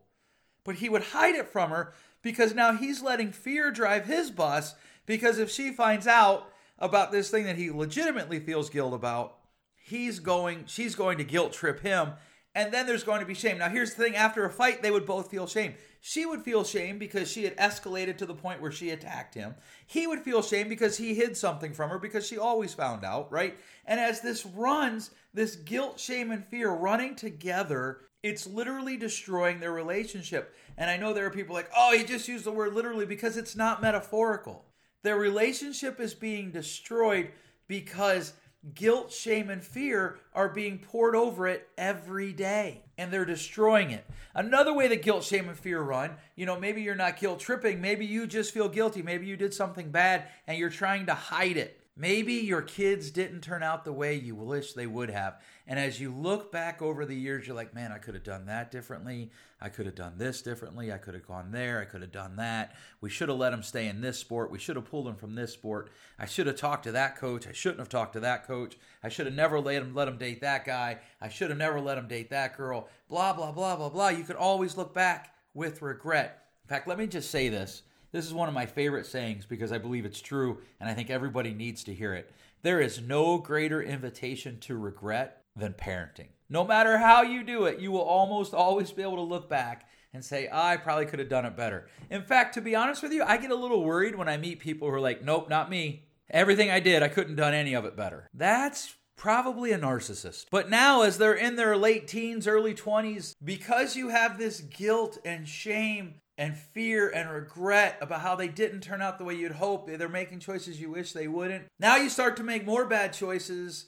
But 0.68 0.76
he 0.76 0.90
would 0.90 1.02
hide 1.02 1.36
it 1.36 1.48
from 1.48 1.70
her 1.70 1.94
because 2.22 2.54
now 2.54 2.74
he's 2.74 3.02
letting 3.02 3.32
fear 3.32 3.72
drive 3.72 4.06
his 4.06 4.30
bus 4.30 4.76
because 5.06 5.40
if 5.40 5.50
she 5.50 5.72
finds 5.72 6.06
out 6.06 6.52
about 6.78 7.14
this 7.14 7.30
thing 7.32 7.46
that 7.46 7.56
he 7.56 7.72
legitimately 7.72 8.42
feels 8.42 8.70
guilt 8.70 8.94
about, 8.94 9.38
he's 9.78 10.20
going 10.20 10.66
she's 10.68 10.94
going 10.94 11.20
to 11.20 11.24
guilt 11.24 11.54
trip 11.54 11.80
him 11.80 12.12
and 12.54 12.74
then 12.74 12.86
there's 12.86 13.06
going 13.06 13.22
to 13.22 13.26
be 13.26 13.34
shame. 13.34 13.60
Now 13.60 13.70
here's 13.70 13.94
the 13.94 14.04
thing 14.04 14.18
after 14.18 14.44
a 14.44 14.50
fight 14.50 14.82
they 14.82 14.92
would 14.92 15.06
both 15.06 15.32
feel 15.32 15.48
shame. 15.48 15.76
She 16.02 16.26
would 16.26 16.42
feel 16.42 16.66
shame 16.66 17.00
because 17.00 17.32
she 17.32 17.46
had 17.46 17.56
escalated 17.56 18.18
to 18.18 18.26
the 18.26 18.34
point 18.34 18.62
where 18.62 18.72
she 18.72 18.90
attacked 18.90 19.36
him. 19.36 19.56
He 19.86 20.06
would 20.06 20.20
feel 20.20 20.42
shame 20.42 20.68
because 20.68 20.98
he 20.98 21.14
hid 21.14 21.38
something 21.38 21.72
from 21.72 21.92
her 21.92 21.98
because 21.98 22.28
she 22.28 22.38
always 22.38 22.74
found 22.74 23.06
out, 23.06 23.32
right? 23.32 23.58
And 23.86 24.02
as 24.02 24.20
this 24.20 24.46
runs, 24.46 25.12
this 25.34 25.56
guilt, 25.56 25.98
shame 25.98 26.30
and 26.30 26.44
fear 26.44 26.70
running 26.72 27.16
together, 27.16 28.02
it's 28.24 28.48
literally 28.48 28.98
destroying 28.98 29.60
their 29.60 29.72
relationship. 29.72 30.56
And 30.78 30.90
I 30.90 30.98
know 30.98 31.14
there 31.14 31.26
are 31.26 31.32
people 31.32 31.56
like, 31.56 31.70
oh, 31.76 31.98
he 31.98 32.04
just 32.04 32.28
used 32.28 32.46
the 32.46 32.52
word 32.52 32.74
literally 32.74 33.06
because 33.06 33.38
it's 33.38 33.56
not 33.56 33.82
metaphorical. 33.82 34.66
Their 35.04 35.18
relationship 35.18 36.00
is 36.00 36.14
being 36.14 36.52
destroyed 36.52 37.32
because 37.68 38.34
guilt, 38.74 39.12
shame, 39.12 39.50
and 39.50 39.64
fear 39.64 40.18
are 40.34 40.50
being 40.50 40.80
poured 40.80 41.16
over 41.16 41.48
it 41.48 41.70
every 41.78 42.34
day 42.34 42.84
and 42.98 43.12
they're 43.12 43.26
destroying 43.26 43.92
it. 43.92 44.06
Another 44.34 44.74
way 44.74 44.88
that 44.88 45.02
guilt, 45.02 45.24
shame, 45.24 45.48
and 45.48 45.58
fear 45.58 45.82
run, 45.82 46.12
you 46.36 46.46
know, 46.46 46.60
maybe 46.60 46.82
you're 46.82 46.96
not 46.96 47.20
guilt 47.20 47.40
tripping, 47.40 47.80
maybe 47.80 48.06
you 48.06 48.28
just 48.28 48.54
feel 48.54 48.68
guilty, 48.68 49.02
maybe 49.02 49.26
you 49.26 49.38
did 49.38 49.54
something 49.54 49.92
bad 49.92 50.28
and 50.48 50.58
you're 50.58 50.70
trying 50.70 51.06
to 51.06 51.14
hide 51.14 51.58
it. 51.58 51.80
Maybe 52.00 52.34
your 52.34 52.62
kids 52.62 53.10
didn't 53.10 53.42
turn 53.42 53.64
out 53.64 53.84
the 53.84 53.92
way 53.92 54.14
you 54.14 54.36
wish 54.36 54.74
they 54.74 54.86
would 54.86 55.10
have. 55.10 55.42
And 55.66 55.80
as 55.80 56.00
you 56.00 56.14
look 56.14 56.52
back 56.52 56.80
over 56.80 57.06
the 57.06 57.16
years, 57.16 57.48
you're 57.48 57.56
like, 57.56 57.74
man, 57.74 57.92
I 57.92 57.98
could 57.98 58.14
have 58.14 58.24
done 58.24 58.46
that 58.46 58.70
differently. 58.70 59.32
I 59.60 59.70
could 59.70 59.88
have 59.88 59.96
done 59.96 60.14
this 60.18 60.44
differently. 60.44 60.94
I 60.94 61.00
could 61.00 61.16
have 61.16 61.28
gone 61.28 61.52
there. 61.52 61.82
I 61.82 61.86
could 61.86 62.02
have 62.02 62.12
done 62.12 62.36
that. 62.36 62.76
We 63.02 63.10
should 63.10 63.30
have 63.30 63.40
let 63.40 63.52
him 63.52 63.64
stay 63.64 63.88
in 63.88 64.02
this 64.02 64.20
sport. 64.20 64.52
We 64.52 64.60
should 64.60 64.76
have 64.76 64.86
pulled 64.86 65.08
him 65.08 65.16
from 65.16 65.34
this 65.34 65.54
sport. 65.54 65.90
I 66.20 66.28
should 66.28 66.46
have 66.46 66.58
talked 66.58 66.84
to 66.84 66.92
that 66.92 67.18
coach. 67.18 67.48
I 67.48 67.52
shouldn't 67.52 67.80
have 67.80 67.90
talked 67.90 68.14
to 68.14 68.20
that 68.20 68.46
coach. 68.46 68.78
I 69.04 69.10
should 69.10 69.26
have 69.26 69.34
never 69.36 69.60
let 69.60 69.82
him 69.82 69.96
let 69.96 70.08
him 70.08 70.20
date 70.20 70.42
that 70.42 70.66
guy. 70.66 71.00
I 71.20 71.30
should 71.30 71.50
have 71.50 71.58
never 71.58 71.82
let 71.82 71.98
him 71.98 72.08
date 72.08 72.30
that 72.30 72.56
girl. 72.56 72.90
Blah 73.10 73.34
blah 73.34 73.52
blah 73.52 73.76
blah 73.76 73.90
blah. 73.90 74.10
You 74.10 74.24
could 74.24 74.36
always 74.36 74.78
look 74.78 74.94
back 74.94 75.34
with 75.56 75.82
regret. 75.82 76.44
In 76.64 76.70
fact, 76.70 76.88
let 76.88 77.00
me 77.00 77.08
just 77.08 77.32
say 77.32 77.50
this. 77.50 77.82
This 78.12 78.26
is 78.26 78.34
one 78.34 78.48
of 78.48 78.54
my 78.54 78.66
favorite 78.66 79.06
sayings 79.06 79.46
because 79.46 79.72
I 79.72 79.78
believe 79.78 80.06
it's 80.06 80.22
true 80.22 80.60
and 80.80 80.90
I 80.90 80.94
think 80.94 81.10
everybody 81.10 81.54
needs 81.54 81.84
to 81.86 81.94
hear 81.94 82.14
it. 82.14 82.32
There 82.62 82.80
is 82.80 83.02
no 83.02 83.38
greater 83.38 83.82
invitation 83.82 84.60
to 84.62 84.78
regret 84.78 85.44
than 85.56 85.74
parenting. 85.74 86.28
No 86.50 86.64
matter 86.64 86.98
how 86.98 87.24
you 87.24 87.44
do 87.44 87.66
it, 87.66 87.80
you 87.80 87.92
will 87.92 88.02
almost 88.02 88.54
always 88.54 88.92
be 88.92 89.02
able 89.02 89.18
to 89.18 89.22
look 89.22 89.50
back 89.50 89.90
and 90.14 90.24
say, 90.24 90.50
I 90.52 90.78
probably 90.78 91.06
could 91.06 91.20
have 91.20 91.30
done 91.30 91.46
it 91.46 91.58
better. 91.58 91.88
In 92.10 92.22
fact, 92.22 92.54
to 92.54 92.62
be 92.62 92.76
honest 92.76 93.04
with 93.04 93.12
you, 93.12 93.24
I 93.24 93.38
get 93.38 93.52
a 93.52 93.56
little 93.56 93.84
worried 93.84 94.16
when 94.16 94.30
I 94.30 94.38
meet 94.38 94.60
people 94.60 94.88
who 94.88 94.94
are 94.96 95.02
like, 95.02 95.24
nope, 95.24 95.50
not 95.50 95.70
me. 95.70 96.04
Everything 96.30 96.72
I 96.72 96.80
did, 96.80 97.04
I 97.04 97.10
couldn't 97.10 97.32
have 97.32 97.38
done 97.38 97.54
any 97.54 97.74
of 97.74 97.86
it 97.86 97.98
better. 97.98 98.30
That's 98.34 98.96
probably 99.18 99.72
a 99.72 99.80
narcissist. 99.80 100.46
But 100.50 100.70
now, 100.70 101.02
as 101.02 101.18
they're 101.18 101.34
in 101.34 101.56
their 101.56 101.76
late 101.76 102.08
teens, 102.08 102.48
early 102.48 102.74
20s, 102.74 103.34
because 103.44 103.96
you 103.96 104.10
have 104.10 104.38
this 104.38 104.62
guilt 104.62 105.18
and 105.26 105.48
shame 105.48 106.16
and 106.38 106.56
fear 106.56 107.10
and 107.10 107.30
regret 107.30 107.98
about 108.00 108.22
how 108.22 108.36
they 108.36 108.48
didn't 108.48 108.82
turn 108.82 109.02
out 109.02 109.18
the 109.18 109.24
way 109.24 109.36
you'd 109.36 109.54
hope. 109.54 109.88
They're 109.88 110.08
making 110.08 110.40
choices 110.40 110.80
you 110.80 110.92
wish 110.92 111.14
they 111.14 111.28
wouldn't. 111.28 111.66
Now 111.80 111.98
you 111.98 112.10
start 112.10 112.38
to 112.38 112.44
make 112.44 112.66
more 112.66 112.86
bad 112.86 113.14
choices 113.14 113.88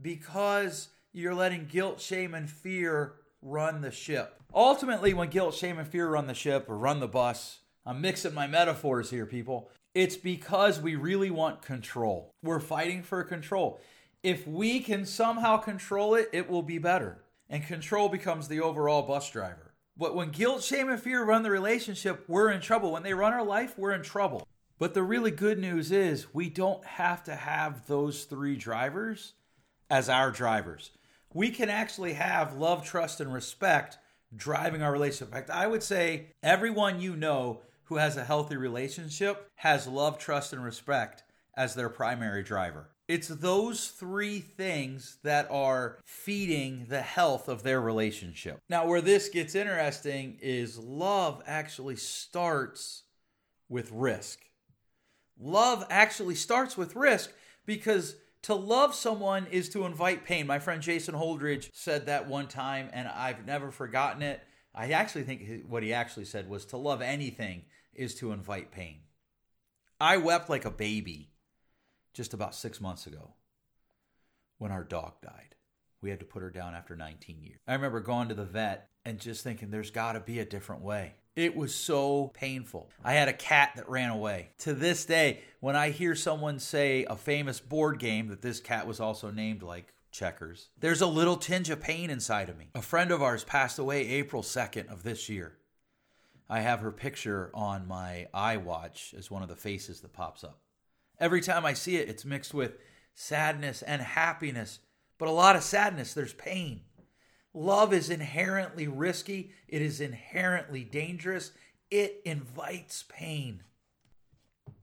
because 0.00 0.88
you're 1.12 1.34
letting 1.34 1.66
guilt, 1.66 2.00
shame, 2.00 2.34
and 2.34 2.48
fear 2.48 3.14
run 3.42 3.80
the 3.80 3.90
ship. 3.90 4.40
Ultimately, 4.54 5.14
when 5.14 5.28
guilt, 5.28 5.54
shame, 5.54 5.78
and 5.78 5.86
fear 5.86 6.08
run 6.08 6.26
the 6.26 6.34
ship 6.34 6.68
or 6.68 6.76
run 6.76 7.00
the 7.00 7.08
bus, 7.08 7.60
I'm 7.84 8.00
mixing 8.00 8.34
my 8.34 8.46
metaphors 8.46 9.10
here, 9.10 9.26
people. 9.26 9.70
It's 9.94 10.16
because 10.16 10.80
we 10.80 10.94
really 10.94 11.30
want 11.30 11.62
control. 11.62 12.30
We're 12.42 12.60
fighting 12.60 13.02
for 13.02 13.22
control. 13.24 13.80
If 14.22 14.46
we 14.46 14.80
can 14.80 15.04
somehow 15.04 15.56
control 15.56 16.14
it, 16.14 16.28
it 16.32 16.48
will 16.48 16.62
be 16.62 16.78
better. 16.78 17.22
And 17.48 17.66
control 17.66 18.08
becomes 18.08 18.48
the 18.48 18.60
overall 18.60 19.02
bus 19.02 19.30
driver. 19.30 19.69
But 20.00 20.14
when 20.14 20.30
guilt, 20.30 20.64
shame, 20.64 20.88
and 20.88 21.00
fear 21.00 21.22
run 21.22 21.42
the 21.42 21.50
relationship, 21.50 22.24
we're 22.26 22.50
in 22.50 22.62
trouble. 22.62 22.90
When 22.90 23.02
they 23.02 23.12
run 23.12 23.34
our 23.34 23.44
life, 23.44 23.76
we're 23.76 23.92
in 23.92 24.02
trouble. 24.02 24.48
But 24.78 24.94
the 24.94 25.02
really 25.02 25.30
good 25.30 25.58
news 25.58 25.92
is 25.92 26.32
we 26.32 26.48
don't 26.48 26.82
have 26.86 27.22
to 27.24 27.34
have 27.34 27.86
those 27.86 28.24
three 28.24 28.56
drivers 28.56 29.34
as 29.90 30.08
our 30.08 30.30
drivers. 30.30 30.90
We 31.34 31.50
can 31.50 31.68
actually 31.68 32.14
have 32.14 32.56
love, 32.56 32.82
trust, 32.82 33.20
and 33.20 33.30
respect 33.30 33.98
driving 34.34 34.80
our 34.80 34.90
relationship. 34.90 35.28
In 35.28 35.34
fact, 35.34 35.50
I 35.50 35.66
would 35.66 35.82
say 35.82 36.28
everyone 36.42 37.02
you 37.02 37.14
know 37.14 37.60
who 37.84 37.96
has 37.96 38.16
a 38.16 38.24
healthy 38.24 38.56
relationship 38.56 39.50
has 39.56 39.86
love, 39.86 40.16
trust, 40.16 40.54
and 40.54 40.64
respect 40.64 41.24
as 41.54 41.74
their 41.74 41.90
primary 41.90 42.42
driver. 42.42 42.88
It's 43.10 43.26
those 43.26 43.88
three 43.88 44.38
things 44.38 45.16
that 45.24 45.50
are 45.50 45.98
feeding 46.04 46.86
the 46.88 47.02
health 47.02 47.48
of 47.48 47.64
their 47.64 47.80
relationship. 47.80 48.60
Now, 48.68 48.86
where 48.86 49.00
this 49.00 49.28
gets 49.28 49.56
interesting 49.56 50.38
is 50.40 50.78
love 50.78 51.42
actually 51.44 51.96
starts 51.96 53.02
with 53.68 53.90
risk. 53.90 54.38
Love 55.40 55.84
actually 55.90 56.36
starts 56.36 56.76
with 56.76 56.94
risk 56.94 57.32
because 57.66 58.14
to 58.42 58.54
love 58.54 58.94
someone 58.94 59.48
is 59.50 59.68
to 59.70 59.86
invite 59.86 60.24
pain. 60.24 60.46
My 60.46 60.60
friend 60.60 60.80
Jason 60.80 61.16
Holdridge 61.16 61.68
said 61.72 62.06
that 62.06 62.28
one 62.28 62.46
time, 62.46 62.90
and 62.92 63.08
I've 63.08 63.44
never 63.44 63.72
forgotten 63.72 64.22
it. 64.22 64.40
I 64.72 64.92
actually 64.92 65.24
think 65.24 65.64
what 65.66 65.82
he 65.82 65.92
actually 65.92 66.26
said 66.26 66.48
was 66.48 66.64
to 66.66 66.76
love 66.76 67.02
anything 67.02 67.64
is 67.92 68.14
to 68.20 68.30
invite 68.30 68.70
pain. 68.70 69.00
I 70.00 70.18
wept 70.18 70.48
like 70.48 70.64
a 70.64 70.70
baby 70.70 71.29
just 72.12 72.34
about 72.34 72.54
six 72.54 72.80
months 72.80 73.06
ago 73.06 73.34
when 74.58 74.72
our 74.72 74.84
dog 74.84 75.14
died. 75.22 75.54
We 76.02 76.10
had 76.10 76.20
to 76.20 76.26
put 76.26 76.42
her 76.42 76.50
down 76.50 76.74
after 76.74 76.96
19 76.96 77.42
years. 77.42 77.58
I 77.66 77.74
remember 77.74 78.00
going 78.00 78.28
to 78.28 78.34
the 78.34 78.44
vet 78.44 78.88
and 79.04 79.18
just 79.18 79.44
thinking, 79.44 79.70
there's 79.70 79.90
got 79.90 80.12
to 80.12 80.20
be 80.20 80.38
a 80.38 80.44
different 80.44 80.82
way. 80.82 81.14
It 81.36 81.56
was 81.56 81.74
so 81.74 82.30
painful. 82.34 82.90
I 83.04 83.12
had 83.14 83.28
a 83.28 83.32
cat 83.32 83.72
that 83.76 83.88
ran 83.88 84.10
away. 84.10 84.50
To 84.58 84.74
this 84.74 85.04
day, 85.04 85.40
when 85.60 85.76
I 85.76 85.90
hear 85.90 86.14
someone 86.14 86.58
say 86.58 87.04
a 87.04 87.16
famous 87.16 87.60
board 87.60 87.98
game 87.98 88.28
that 88.28 88.42
this 88.42 88.60
cat 88.60 88.86
was 88.86 89.00
also 89.00 89.30
named 89.30 89.62
like 89.62 89.94
checkers, 90.10 90.70
there's 90.78 91.00
a 91.00 91.06
little 91.06 91.36
tinge 91.36 91.70
of 91.70 91.80
pain 91.80 92.10
inside 92.10 92.48
of 92.48 92.58
me. 92.58 92.70
A 92.74 92.82
friend 92.82 93.10
of 93.10 93.22
ours 93.22 93.44
passed 93.44 93.78
away 93.78 94.06
April 94.08 94.42
2nd 94.42 94.90
of 94.90 95.02
this 95.02 95.28
year. 95.28 95.56
I 96.48 96.60
have 96.60 96.80
her 96.80 96.90
picture 96.90 97.50
on 97.54 97.86
my 97.86 98.26
iWatch 98.34 99.14
as 99.14 99.30
one 99.30 99.42
of 99.42 99.48
the 99.48 99.54
faces 99.54 100.00
that 100.00 100.12
pops 100.12 100.42
up. 100.42 100.58
Every 101.20 101.42
time 101.42 101.66
I 101.66 101.74
see 101.74 101.96
it, 101.96 102.08
it's 102.08 102.24
mixed 102.24 102.54
with 102.54 102.78
sadness 103.14 103.82
and 103.82 104.00
happiness, 104.00 104.80
but 105.18 105.28
a 105.28 105.32
lot 105.32 105.54
of 105.54 105.62
sadness. 105.62 106.14
There's 106.14 106.32
pain. 106.32 106.80
Love 107.52 107.92
is 107.92 108.10
inherently 108.10 108.88
risky, 108.88 109.52
it 109.68 109.82
is 109.82 110.00
inherently 110.00 110.84
dangerous, 110.84 111.50
it 111.90 112.22
invites 112.24 113.04
pain. 113.08 113.64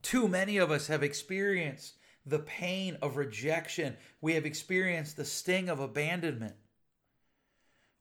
Too 0.02 0.28
many 0.28 0.58
of 0.58 0.70
us 0.70 0.88
have 0.88 1.02
experienced 1.02 1.96
the 2.26 2.40
pain 2.40 2.98
of 3.02 3.16
rejection, 3.16 3.96
we 4.20 4.34
have 4.34 4.46
experienced 4.46 5.16
the 5.16 5.24
sting 5.24 5.70
of 5.70 5.80
abandonment. 5.80 6.56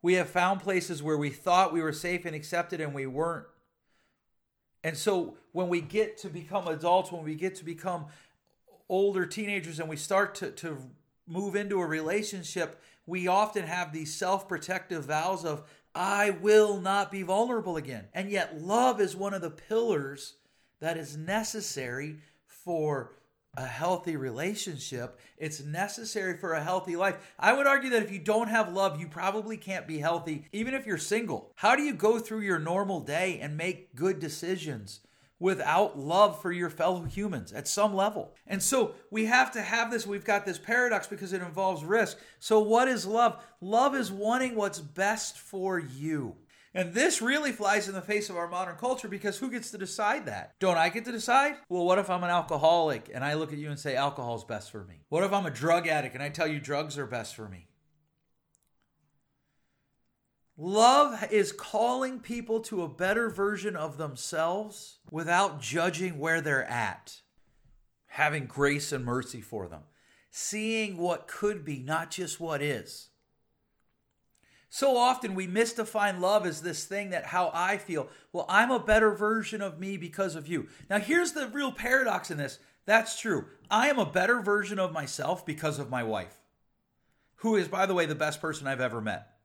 We 0.03 0.15
have 0.15 0.29
found 0.29 0.61
places 0.61 1.03
where 1.03 1.17
we 1.17 1.31
thought 1.31 1.73
we 1.73 1.83
were 1.83 1.93
safe 1.93 2.25
and 2.25 2.35
accepted 2.35 2.81
and 2.81 2.93
we 2.93 3.07
weren't. 3.07 3.47
And 4.87 4.97
so 4.97 5.35
when 5.51 5.69
we 5.69 5.81
get 5.81 6.17
to 6.19 6.29
become 6.29 6.69
adults, 6.69 7.11
when 7.11 7.25
we 7.25 7.35
get 7.35 7.57
to 7.57 7.65
become 7.65 8.07
older 8.89 9.27
teenagers 9.27 9.81
and 9.81 9.89
we 9.89 9.97
start 9.97 10.37
to, 10.37 10.53
to 10.53 10.79
move 11.27 11.57
into 11.57 11.81
a 11.81 11.85
relationship, 11.85 12.81
we 13.05 13.27
often 13.27 13.65
have 13.65 13.93
these 13.93 14.15
self 14.15 14.47
protective 14.47 15.07
vows 15.07 15.45
of, 15.45 15.65
I 15.93 16.31
will 16.31 16.81
not 16.81 17.11
be 17.11 17.25
vulnerable 17.25 17.77
again. 17.77 18.05
And 18.15 18.31
yet, 18.31 18.63
love 18.63 19.01
is 19.01 19.17
one 19.17 19.35
of 19.35 19.43
the 19.43 19.51
pillars 19.51 20.35
that 20.79 20.97
is 20.97 21.17
necessary 21.17 22.19
for 22.47 23.11
a 23.57 23.67
healthy 23.67 24.17
relationship. 24.17 25.19
It's 25.39 25.63
necessary 25.63 26.37
for 26.37 26.53
a 26.53 26.63
healthy 26.63 26.97
life. 26.97 27.17
I 27.39 27.53
would 27.53 27.67
argue 27.67 27.91
that 27.91 28.03
if 28.03 28.13
you 28.13 28.19
don't 28.19 28.49
have 28.49 28.73
love, 28.73 29.01
you 29.01 29.09
probably 29.09 29.57
can't 29.57 29.87
be 29.87 29.99
healthy, 29.99 30.45
even 30.53 30.75
if 30.75 30.87
you're 30.87 30.99
single. 30.99 31.53
How 31.57 31.77
do 31.77 31.83
you 31.83 31.95
go 31.95 32.19
through 32.19 32.41
your 32.41 32.59
normal 32.59 33.01
day 33.01 33.39
and 33.41 33.57
make 33.57 33.95
good 33.95 34.19
decisions? 34.19 35.01
without 35.39 35.99
love 35.99 36.41
for 36.41 36.51
your 36.51 36.71
fellow 36.71 37.03
humans 37.03 37.53
at 37.53 37.69
some 37.69 37.95
level. 37.95 38.35
And 38.47 38.63
so 38.63 38.95
we 39.11 39.27
have 39.27 39.53
to 39.53 39.63
have 39.63 39.91
this. 39.91 40.07
We've 40.07 40.25
got 40.25 40.47
this 40.47 40.59
paradox 40.59 41.07
because 41.07 41.33
it 41.33 41.43
involves 41.43 41.85
risk. 41.85 42.19
So, 42.39 42.61
what 42.61 42.89
is 42.89 43.07
love? 43.07 43.45
Love 43.61 43.95
is 43.95 44.11
wanting 44.11 44.55
what's 44.55 44.81
best 44.81 45.39
for 45.39 45.79
you. 45.79 46.37
And 46.77 46.93
this 46.93 47.23
really 47.23 47.53
flies 47.53 47.89
in 47.89 47.95
the 47.95 48.03
face 48.03 48.29
of 48.29 48.37
our 48.37 48.49
modern 48.49 48.77
culture 48.77 49.09
because 49.09 49.39
who 49.39 49.51
gets 49.51 49.71
to 49.71 49.79
decide 49.79 50.27
that? 50.27 50.53
Don't 50.61 50.77
I 50.77 50.91
get 50.91 51.07
to 51.07 51.13
decide? 51.13 51.57
Well, 51.71 51.87
what 51.87 51.99
if 51.99 52.11
I'm 52.11 52.23
an 52.23 52.29
alcoholic 52.29 53.11
and 53.15 53.25
I 53.25 53.33
look 53.33 53.51
at 53.51 53.59
you 53.59 53.71
and 53.71 53.79
say 53.79 53.97
alcohol's 53.97 54.45
best 54.45 54.71
for 54.71 54.85
me? 54.85 55.01
What 55.09 55.25
if 55.25 55.33
I'm 55.33 55.47
a 55.47 55.51
drug 55.51 55.89
addict 55.89 56.13
and 56.13 56.23
I 56.23 56.29
tell 56.29 56.47
you 56.47 56.61
drugs 56.61 56.99
are 56.99 57.07
best 57.07 57.35
for 57.35 57.49
me? 57.49 57.69
Love 60.59 61.27
is 61.33 61.51
calling 61.51 62.21
people 62.21 62.61
to 62.61 62.83
a 62.83 62.89
better 62.89 63.31
version 63.31 63.75
of 63.75 63.97
themselves 63.97 64.99
without 65.11 65.63
judging 65.63 66.19
where 66.19 66.43
they're 66.43 66.69
at, 66.69 67.23
having 68.09 68.45
grace 68.45 68.93
and 68.93 69.03
mercy 69.03 69.41
for 69.41 69.67
them, 69.67 69.85
seeing 70.31 70.99
what 70.99 71.27
could 71.27 71.65
be, 71.65 71.79
not 71.79 72.11
just 72.11 72.39
what 72.39 72.61
is. 72.61 73.09
So 74.77 74.99
often 74.99 75.35
we 75.35 75.47
misdefine 75.47 76.21
love 76.21 76.45
as 76.45 76.61
this 76.61 76.85
thing 76.85 77.09
that 77.09 77.25
how 77.25 77.51
I 77.55 77.79
feel. 77.79 78.11
Well, 78.31 78.45
I'm 78.47 78.71
a 78.71 78.79
better 78.79 79.13
version 79.13 79.63
of 79.63 79.81
me 79.81 79.97
because 79.97 80.35
of 80.37 80.49
you. 80.49 80.69
Now, 80.91 80.99
here's 80.99 81.33
the 81.33 81.49
real 81.49 81.73
paradox 81.73 82.31
in 82.31 82.37
this 82.37 82.59
that's 82.85 83.19
true. 83.19 83.47
I 83.71 83.89
am 83.89 83.99
a 83.99 84.05
better 84.05 84.43
version 84.43 84.79
of 84.79 84.93
myself 84.93 85.47
because 85.47 85.79
of 85.79 85.89
my 85.89 86.03
wife, 86.03 86.43
who 87.37 87.57
is, 87.57 87.69
by 87.69 87.87
the 87.87 87.95
way, 87.95 88.05
the 88.05 88.15
best 88.15 88.39
person 88.43 88.67
I've 88.67 88.83
ever 88.83 89.01
met 89.01 89.37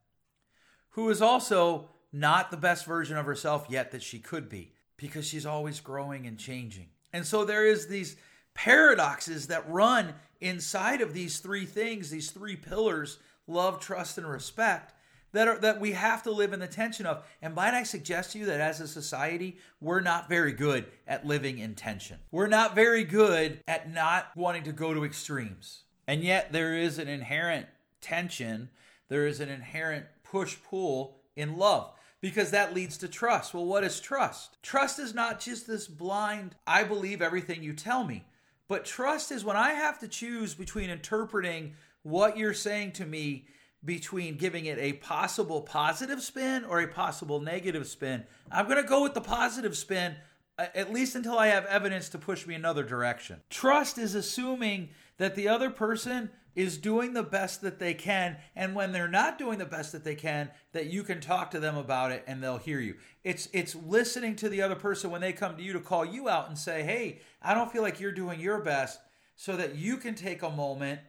who 0.90 1.10
is 1.10 1.22
also 1.22 1.88
not 2.12 2.52
the 2.52 2.58
best 2.58 2.86
version 2.86 3.16
of 3.16 3.26
herself 3.26 3.68
yet 3.70 3.92
that 3.92 4.04
she 4.04 4.20
could 4.20 4.50
be 4.50 4.74
because 4.98 5.26
she's 5.26 5.46
always 5.46 5.80
growing 5.80 6.28
and 6.28 6.38
changing. 6.38 6.88
And 7.14 7.26
so 7.26 7.46
there 7.46 7.66
is 7.66 7.88
these 7.88 8.18
paradoxes 8.54 9.48
that 9.48 9.70
run 9.70 10.14
inside 10.42 11.00
of 11.00 11.14
these 11.14 11.40
three 11.40 11.66
things, 11.66 12.10
these 12.10 12.32
three 12.32 12.58
pillars, 12.58 13.20
love, 13.48 13.80
trust 13.80 14.18
and 14.18 14.28
respect 14.28 14.94
that 15.34 15.48
are 15.48 15.58
that 15.60 15.80
we 15.80 15.92
have 15.92 16.24
to 16.24 16.32
live 16.32 16.54
in 16.54 16.60
the 16.60 16.68
tension 16.68 17.06
of. 17.06 17.24
And 17.42 17.56
might 17.56 17.74
I 17.74 17.84
suggest 17.84 18.32
to 18.32 18.40
you 18.40 18.46
that 18.48 18.62
as 18.62 18.82
a 18.82 18.88
society, 18.88 19.58
we're 19.80 20.02
not 20.02 20.30
very 20.30 20.52
good 20.52 20.86
at 21.08 21.26
living 21.26 21.60
in 21.60 21.76
tension. 21.76 22.20
We're 22.32 22.48
not 22.48 22.76
very 22.76 23.04
good 23.04 23.60
at 23.68 23.92
not 23.92 24.28
wanting 24.36 24.64
to 24.64 24.72
go 24.72 24.94
to 24.94 25.04
extremes. 25.04 25.84
And 26.08 26.24
yet 26.24 26.52
there 26.52 26.76
is 26.76 26.98
an 27.00 27.08
inherent 27.08 27.68
tension, 28.02 28.70
there 29.08 29.28
is 29.28 29.40
an 29.40 29.50
inherent 29.50 30.06
push 30.24 30.58
pull 30.70 31.18
in 31.36 31.58
love 31.58 31.94
because 32.22 32.52
that 32.52 32.74
leads 32.74 32.98
to 32.98 33.08
trust. 33.08 33.54
Well, 33.54 33.66
what 33.66 33.84
is 33.84 34.00
trust? 34.00 34.62
Trust 34.62 35.00
is 35.00 35.14
not 35.14 35.40
just 35.40 35.68
this 35.68 35.88
blind, 35.88 36.56
I 36.68 36.84
believe 36.84 37.22
everything 37.22 37.64
you 37.64 37.74
tell 37.74 38.04
me, 38.04 38.26
but 38.68 38.86
trust 38.86 39.32
is 39.32 39.44
when 39.44 39.58
I 39.58 39.72
have 39.74 40.00
to 40.00 40.08
choose 40.08 40.54
between 40.54 40.90
interpreting 40.90 41.74
what 42.04 42.38
you're 42.38 42.54
saying 42.54 42.94
to 42.94 43.06
me 43.06 43.46
between 43.84 44.38
giving 44.38 44.66
it 44.66 44.78
a 44.78 44.94
possible 44.94 45.62
positive 45.62 46.22
spin 46.22 46.64
or 46.66 46.82
a 46.82 46.88
possible 46.88 47.40
negative 47.40 47.88
spin. 47.88 48.24
I'm 48.52 48.66
going 48.66 48.82
to 48.82 48.88
go 48.88 49.04
with 49.04 49.14
the 49.14 49.22
positive 49.22 49.76
spin 49.76 50.16
uh, 50.58 50.68
at 50.76 50.94
least 50.94 51.16
until 51.16 51.38
I 51.38 51.48
have 51.48 51.66
evidence 51.66 52.10
to 52.10 52.18
push 52.18 52.46
me 52.46 52.54
another 52.54 52.84
direction. 52.84 53.42
Trust 53.50 53.98
is 53.98 54.14
assuming 54.14 54.90
that 55.18 55.36
the 55.36 55.48
other 55.48 55.70
person 55.70 56.30
is 56.56 56.78
doing 56.78 57.14
the 57.14 57.24
best 57.24 57.62
that 57.62 57.80
they 57.80 57.94
can 57.94 58.38
and 58.56 58.76
when 58.76 58.92
they're 58.92 59.08
not 59.08 59.38
doing 59.38 59.58
the 59.58 59.66
best 59.66 59.94
that 59.94 60.04
they 60.04 60.16
can 60.16 60.50
that 60.74 60.88
you 60.88 61.02
can 61.02 61.22
talk 61.22 61.52
to 61.52 61.60
them 61.60 61.78
about 61.78 62.12
it 62.12 62.24
and 62.28 62.44
they'll 62.44 62.58
hear 62.58 62.80
you 62.80 62.96
it's 63.24 63.48
it's 63.54 63.74
listening 63.74 64.36
to 64.36 64.50
the 64.50 64.62
other 64.62 64.76
person 64.76 65.10
when 65.10 65.22
they 65.22 65.32
come 65.32 65.56
to 65.56 65.64
you 65.64 65.72
to 65.72 65.80
call 65.80 66.04
you 66.04 66.28
out 66.28 66.50
and 66.50 66.58
say 66.58 66.84
hey 66.84 67.22
i 67.42 67.54
don't 67.54 67.72
feel 67.72 67.82
like 67.82 68.02
you're 68.02 68.12
doing 68.12 68.38
your 68.38 68.60
best 68.60 69.00
so 69.38 69.56
that 69.56 69.76
you 69.76 69.96
can 69.96 70.14
take 70.14 70.44
a 70.44 70.50
moment 70.50 71.00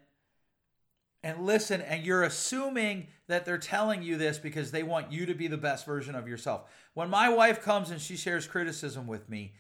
and 1.25 1.47
listen, 1.47 1.81
and 1.81 2.05
you're 2.05 2.25
assuming 2.25 3.07
that 3.29 3.45
they're 3.45 3.59
telling 3.59 4.03
you 4.03 4.17
this 4.17 4.39
because 4.39 4.71
they 4.71 4.83
want 4.83 5.13
you 5.13 5.27
to 5.27 5.35
be 5.35 5.47
the 5.47 5.57
best 5.57 5.87
version 5.87 6.15
of 6.15 6.27
yourself. 6.27 6.69
When 6.95 7.11
my 7.11 7.29
wife 7.29 7.63
comes 7.63 7.91
and 7.91 8.01
she 8.01 8.17
shares 8.17 8.47
criticism 8.47 9.07
with 9.07 9.29
me, 9.29 9.55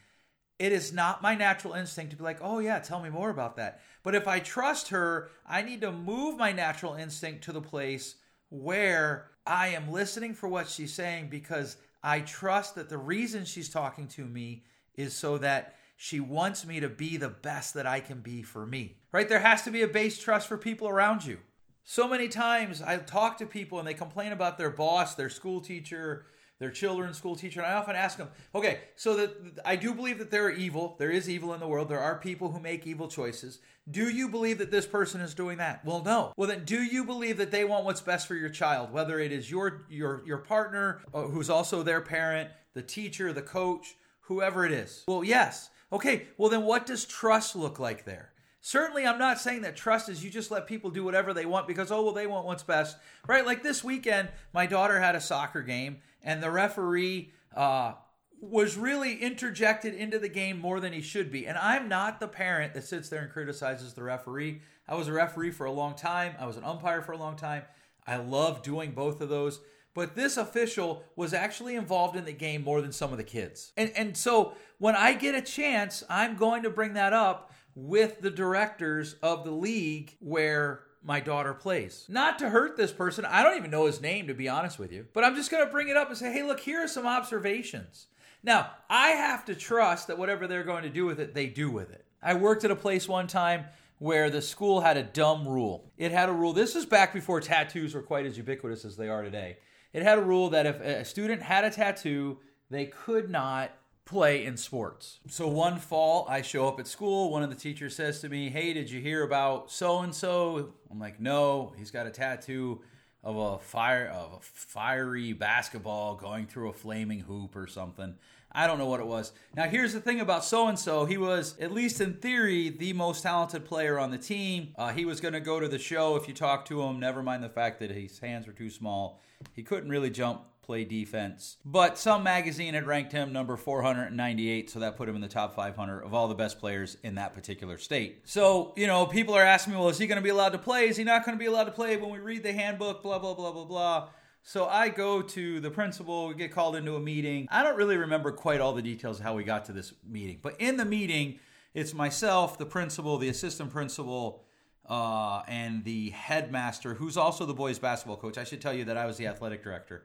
it 0.58 0.72
is 0.72 0.92
not 0.92 1.22
my 1.22 1.34
natural 1.34 1.74
instinct 1.74 2.10
to 2.10 2.16
be 2.16 2.24
like, 2.24 2.38
oh, 2.40 2.58
yeah, 2.58 2.78
tell 2.80 3.00
me 3.00 3.10
more 3.10 3.30
about 3.30 3.56
that. 3.56 3.80
But 4.02 4.14
if 4.14 4.26
I 4.26 4.40
trust 4.40 4.88
her, 4.88 5.30
I 5.46 5.62
need 5.62 5.80
to 5.82 5.92
move 5.92 6.36
my 6.36 6.52
natural 6.52 6.94
instinct 6.94 7.44
to 7.44 7.52
the 7.52 7.60
place 7.60 8.16
where 8.48 9.30
I 9.46 9.68
am 9.68 9.90
listening 9.90 10.34
for 10.34 10.48
what 10.48 10.68
she's 10.68 10.92
saying 10.92 11.28
because 11.30 11.76
I 12.02 12.20
trust 12.20 12.74
that 12.74 12.88
the 12.88 12.98
reason 12.98 13.44
she's 13.44 13.70
talking 13.70 14.08
to 14.08 14.24
me 14.24 14.64
is 14.94 15.14
so 15.14 15.38
that 15.38 15.76
she 15.96 16.20
wants 16.20 16.66
me 16.66 16.80
to 16.80 16.88
be 16.88 17.16
the 17.16 17.28
best 17.28 17.74
that 17.74 17.86
I 17.86 18.00
can 18.00 18.20
be 18.20 18.42
for 18.42 18.66
me. 18.66 18.96
Right? 19.12 19.28
There 19.28 19.38
has 19.38 19.62
to 19.62 19.70
be 19.70 19.82
a 19.82 19.88
base 19.88 20.18
trust 20.18 20.48
for 20.48 20.58
people 20.58 20.88
around 20.88 21.24
you. 21.24 21.38
So 21.84 22.08
many 22.08 22.28
times 22.28 22.80
I 22.80 22.96
talk 22.98 23.38
to 23.38 23.46
people 23.46 23.78
and 23.78 23.86
they 23.86 23.94
complain 23.94 24.32
about 24.32 24.56
their 24.56 24.70
boss, 24.70 25.14
their 25.14 25.30
school 25.30 25.60
teacher, 25.60 26.26
their 26.58 26.70
children's 26.70 27.18
school 27.18 27.34
teacher, 27.34 27.60
and 27.60 27.68
I 27.68 27.74
often 27.74 27.96
ask 27.96 28.16
them, 28.16 28.28
okay, 28.54 28.82
so 28.94 29.16
that 29.16 29.34
I 29.64 29.74
do 29.74 29.92
believe 29.92 30.18
that 30.18 30.30
there 30.30 30.44
are 30.44 30.50
evil, 30.50 30.94
there 31.00 31.10
is 31.10 31.28
evil 31.28 31.54
in 31.54 31.60
the 31.60 31.66
world, 31.66 31.88
there 31.88 31.98
are 31.98 32.20
people 32.20 32.52
who 32.52 32.60
make 32.60 32.86
evil 32.86 33.08
choices. 33.08 33.58
Do 33.90 34.08
you 34.08 34.28
believe 34.28 34.58
that 34.58 34.70
this 34.70 34.86
person 34.86 35.20
is 35.20 35.34
doing 35.34 35.58
that? 35.58 35.84
Well, 35.84 36.04
no. 36.04 36.32
Well, 36.36 36.48
then, 36.48 36.64
do 36.64 36.80
you 36.80 37.04
believe 37.04 37.36
that 37.38 37.50
they 37.50 37.64
want 37.64 37.84
what's 37.84 38.00
best 38.00 38.28
for 38.28 38.36
your 38.36 38.48
child, 38.48 38.92
whether 38.92 39.18
it 39.18 39.32
is 39.32 39.50
your 39.50 39.82
your 39.90 40.22
your 40.24 40.38
partner, 40.38 41.00
uh, 41.12 41.22
who's 41.22 41.50
also 41.50 41.82
their 41.82 42.00
parent, 42.00 42.48
the 42.74 42.82
teacher, 42.82 43.32
the 43.32 43.42
coach, 43.42 43.96
whoever 44.20 44.64
it 44.64 44.70
is? 44.70 45.02
Well, 45.08 45.24
yes. 45.24 45.68
Okay. 45.92 46.28
Well, 46.38 46.48
then, 46.48 46.62
what 46.62 46.86
does 46.86 47.04
trust 47.04 47.56
look 47.56 47.80
like 47.80 48.04
there? 48.04 48.31
Certainly, 48.64 49.04
I'm 49.04 49.18
not 49.18 49.40
saying 49.40 49.62
that 49.62 49.74
trust 49.74 50.08
is 50.08 50.22
you 50.22 50.30
just 50.30 50.52
let 50.52 50.68
people 50.68 50.88
do 50.88 51.02
whatever 51.02 51.34
they 51.34 51.46
want 51.46 51.66
because, 51.66 51.90
oh, 51.90 52.00
well, 52.00 52.12
they 52.12 52.28
want 52.28 52.46
what's 52.46 52.62
best, 52.62 52.96
right? 53.26 53.44
Like 53.44 53.64
this 53.64 53.82
weekend, 53.82 54.28
my 54.54 54.66
daughter 54.66 55.00
had 55.00 55.16
a 55.16 55.20
soccer 55.20 55.62
game 55.62 55.98
and 56.22 56.40
the 56.40 56.48
referee 56.48 57.32
uh, 57.56 57.94
was 58.40 58.76
really 58.76 59.16
interjected 59.16 59.94
into 59.94 60.16
the 60.20 60.28
game 60.28 60.60
more 60.60 60.78
than 60.78 60.92
he 60.92 61.00
should 61.00 61.32
be. 61.32 61.44
And 61.44 61.58
I'm 61.58 61.88
not 61.88 62.20
the 62.20 62.28
parent 62.28 62.72
that 62.74 62.84
sits 62.84 63.08
there 63.08 63.22
and 63.22 63.32
criticizes 63.32 63.94
the 63.94 64.04
referee. 64.04 64.60
I 64.86 64.94
was 64.94 65.08
a 65.08 65.12
referee 65.12 65.50
for 65.50 65.66
a 65.66 65.72
long 65.72 65.96
time, 65.96 66.34
I 66.38 66.46
was 66.46 66.56
an 66.56 66.62
umpire 66.62 67.02
for 67.02 67.12
a 67.12 67.18
long 67.18 67.34
time. 67.34 67.64
I 68.06 68.16
love 68.16 68.62
doing 68.62 68.92
both 68.92 69.20
of 69.20 69.28
those. 69.28 69.58
But 69.94 70.14
this 70.14 70.36
official 70.36 71.02
was 71.16 71.34
actually 71.34 71.74
involved 71.74 72.16
in 72.16 72.24
the 72.24 72.32
game 72.32 72.62
more 72.62 72.80
than 72.80 72.92
some 72.92 73.10
of 73.10 73.18
the 73.18 73.24
kids. 73.24 73.72
And, 73.76 73.92
and 73.96 74.16
so 74.16 74.54
when 74.78 74.96
I 74.96 75.14
get 75.14 75.34
a 75.34 75.42
chance, 75.42 76.02
I'm 76.08 76.36
going 76.36 76.62
to 76.62 76.70
bring 76.70 76.94
that 76.94 77.12
up 77.12 77.52
with 77.74 78.20
the 78.20 78.30
directors 78.30 79.16
of 79.22 79.44
the 79.44 79.50
league 79.50 80.16
where 80.20 80.84
my 81.02 81.20
daughter 81.20 81.54
plays. 81.54 82.06
Not 82.08 82.38
to 82.38 82.50
hurt 82.50 82.76
this 82.76 82.92
person. 82.92 83.24
I 83.24 83.42
don't 83.42 83.56
even 83.56 83.70
know 83.70 83.86
his 83.86 84.00
name, 84.00 84.28
to 84.28 84.34
be 84.34 84.48
honest 84.48 84.78
with 84.78 84.92
you. 84.92 85.06
But 85.12 85.24
I'm 85.24 85.34
just 85.34 85.50
going 85.50 85.64
to 85.64 85.70
bring 85.70 85.88
it 85.88 85.96
up 85.96 86.08
and 86.08 86.16
say, 86.16 86.32
hey, 86.32 86.42
look, 86.42 86.60
here 86.60 86.84
are 86.84 86.88
some 86.88 87.06
observations. 87.06 88.06
Now, 88.42 88.70
I 88.88 89.10
have 89.10 89.44
to 89.46 89.54
trust 89.54 90.06
that 90.08 90.18
whatever 90.18 90.46
they're 90.46 90.64
going 90.64 90.82
to 90.84 90.90
do 90.90 91.06
with 91.06 91.20
it, 91.20 91.34
they 91.34 91.46
do 91.46 91.70
with 91.70 91.90
it. 91.90 92.04
I 92.22 92.34
worked 92.34 92.64
at 92.64 92.70
a 92.70 92.76
place 92.76 93.08
one 93.08 93.26
time 93.26 93.64
where 93.98 94.30
the 94.30 94.42
school 94.42 94.80
had 94.80 94.96
a 94.96 95.02
dumb 95.02 95.46
rule. 95.46 95.92
It 95.96 96.12
had 96.12 96.28
a 96.28 96.32
rule, 96.32 96.52
this 96.52 96.74
is 96.74 96.84
back 96.84 97.12
before 97.12 97.40
tattoos 97.40 97.94
were 97.94 98.02
quite 98.02 98.26
as 98.26 98.36
ubiquitous 98.36 98.84
as 98.84 98.96
they 98.96 99.08
are 99.08 99.22
today. 99.22 99.58
It 99.92 100.02
had 100.02 100.18
a 100.18 100.22
rule 100.22 100.50
that 100.50 100.66
if 100.66 100.80
a 100.80 101.04
student 101.04 101.42
had 101.42 101.64
a 101.64 101.70
tattoo, 101.70 102.38
they 102.70 102.86
could 102.86 103.30
not 103.30 103.70
play 104.04 104.44
in 104.44 104.56
sports. 104.56 105.20
So 105.28 105.48
one 105.48 105.78
fall, 105.78 106.26
I 106.28 106.42
show 106.42 106.68
up 106.68 106.80
at 106.80 106.86
school. 106.86 107.30
One 107.30 107.42
of 107.42 107.50
the 107.50 107.56
teachers 107.56 107.94
says 107.96 108.20
to 108.20 108.28
me, 108.28 108.50
Hey, 108.50 108.72
did 108.72 108.90
you 108.90 109.00
hear 109.00 109.22
about 109.22 109.70
so 109.70 110.00
and 110.00 110.14
so? 110.14 110.74
I'm 110.90 110.98
like, 110.98 111.20
No, 111.20 111.72
he's 111.78 111.90
got 111.90 112.06
a 112.06 112.10
tattoo 112.10 112.80
of 113.24 113.36
a 113.36 113.58
fire 113.58 114.08
of 114.08 114.32
a 114.32 114.40
fiery 114.40 115.32
basketball 115.32 116.16
going 116.16 116.46
through 116.46 116.70
a 116.70 116.72
flaming 116.72 117.20
hoop 117.20 117.54
or 117.54 117.66
something. 117.66 118.16
I 118.54 118.66
don't 118.66 118.78
know 118.78 118.86
what 118.86 119.00
it 119.00 119.06
was. 119.06 119.32
Now 119.56 119.64
here's 119.64 119.94
the 119.94 120.00
thing 120.00 120.20
about 120.20 120.44
so 120.44 120.68
and 120.68 120.78
so. 120.78 121.06
He 121.06 121.16
was, 121.16 121.56
at 121.58 121.72
least 121.72 122.00
in 122.00 122.14
theory, 122.14 122.68
the 122.68 122.92
most 122.92 123.22
talented 123.22 123.64
player 123.64 123.98
on 123.98 124.10
the 124.10 124.18
team. 124.18 124.74
Uh, 124.76 124.92
he 124.92 125.06
was 125.06 125.20
going 125.20 125.32
to 125.32 125.40
go 125.40 125.58
to 125.58 125.68
the 125.68 125.78
show 125.78 126.16
if 126.16 126.28
you 126.28 126.34
talk 126.34 126.66
to 126.66 126.82
him. 126.82 127.00
Never 127.00 127.22
mind 127.22 127.42
the 127.42 127.48
fact 127.48 127.78
that 127.80 127.90
his 127.90 128.18
hands 128.18 128.46
were 128.46 128.52
too 128.52 128.68
small. 128.68 129.22
He 129.54 129.62
couldn't 129.62 129.88
really 129.88 130.10
jump 130.10 130.42
play 130.62 130.84
defense. 130.84 131.56
But 131.64 131.98
some 131.98 132.22
magazine 132.22 132.74
had 132.74 132.86
ranked 132.86 133.12
him 133.12 133.32
number 133.32 133.56
498, 133.56 134.70
so 134.70 134.80
that 134.80 134.96
put 134.96 135.08
him 135.08 135.16
in 135.16 135.20
the 135.20 135.28
top 135.28 135.54
500 135.54 136.02
of 136.02 136.14
all 136.14 136.28
the 136.28 136.34
best 136.34 136.58
players 136.58 136.96
in 137.02 137.16
that 137.16 137.34
particular 137.34 137.78
state. 137.78 138.22
So, 138.24 138.72
you 138.76 138.86
know, 138.86 139.06
people 139.06 139.34
are 139.34 139.42
asking 139.42 139.74
me, 139.74 139.78
well, 139.78 139.88
is 139.88 139.98
he 139.98 140.06
going 140.06 140.16
to 140.16 140.22
be 140.22 140.30
allowed 140.30 140.50
to 140.50 140.58
play? 140.58 140.88
Is 140.88 140.96
he 140.96 141.04
not 141.04 141.24
going 141.24 141.36
to 141.36 141.40
be 141.40 141.46
allowed 141.46 141.64
to 141.64 141.72
play 141.72 141.96
when 141.96 142.10
we 142.10 142.18
read 142.18 142.42
the 142.42 142.52
handbook? 142.52 143.02
Blah, 143.02 143.18
blah, 143.18 143.34
blah, 143.34 143.52
blah, 143.52 143.64
blah. 143.64 144.08
So 144.44 144.66
I 144.66 144.88
go 144.88 145.22
to 145.22 145.60
the 145.60 145.70
principal, 145.70 146.28
we 146.28 146.34
get 146.34 146.52
called 146.52 146.74
into 146.74 146.96
a 146.96 147.00
meeting. 147.00 147.46
I 147.50 147.62
don't 147.62 147.76
really 147.76 147.96
remember 147.96 148.32
quite 148.32 148.60
all 148.60 148.72
the 148.72 148.82
details 148.82 149.20
of 149.20 149.24
how 149.24 149.34
we 149.34 149.44
got 149.44 149.66
to 149.66 149.72
this 149.72 149.92
meeting, 150.04 150.40
but 150.42 150.60
in 150.60 150.76
the 150.76 150.84
meeting, 150.84 151.38
it's 151.74 151.94
myself, 151.94 152.58
the 152.58 152.66
principal, 152.66 153.18
the 153.18 153.28
assistant 153.28 153.70
principal, 153.70 154.42
uh, 154.88 155.42
and 155.46 155.84
the 155.84 156.10
headmaster, 156.10 156.94
who's 156.94 157.16
also 157.16 157.46
the 157.46 157.54
boys' 157.54 157.78
basketball 157.78 158.16
coach. 158.16 158.36
I 158.36 158.44
should 158.44 158.60
tell 158.60 158.74
you 158.74 158.84
that 158.86 158.96
I 158.96 159.06
was 159.06 159.16
the 159.16 159.28
athletic 159.28 159.62
director. 159.62 160.04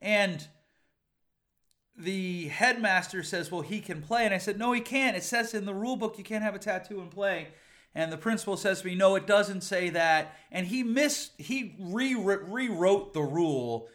And 0.00 0.46
the 1.96 2.48
headmaster 2.48 3.22
says, 3.22 3.50
Well, 3.50 3.62
he 3.62 3.80
can 3.80 4.02
play. 4.02 4.24
And 4.24 4.34
I 4.34 4.38
said, 4.38 4.58
No, 4.58 4.72
he 4.72 4.80
can't. 4.80 5.16
It 5.16 5.24
says 5.24 5.54
in 5.54 5.64
the 5.64 5.74
rule 5.74 5.96
book 5.96 6.18
you 6.18 6.24
can't 6.24 6.44
have 6.44 6.54
a 6.54 6.58
tattoo 6.58 7.00
and 7.00 7.10
play. 7.10 7.48
And 7.94 8.12
the 8.12 8.18
principal 8.18 8.58
says 8.58 8.82
to 8.82 8.86
me, 8.86 8.94
No, 8.94 9.14
it 9.14 9.26
doesn't 9.26 9.62
say 9.62 9.90
that. 9.90 10.36
And 10.52 10.66
he 10.66 10.82
missed, 10.82 11.32
he 11.38 11.74
re- 11.78 12.14
rewrote 12.14 13.14
the 13.14 13.22
rule 13.22 13.88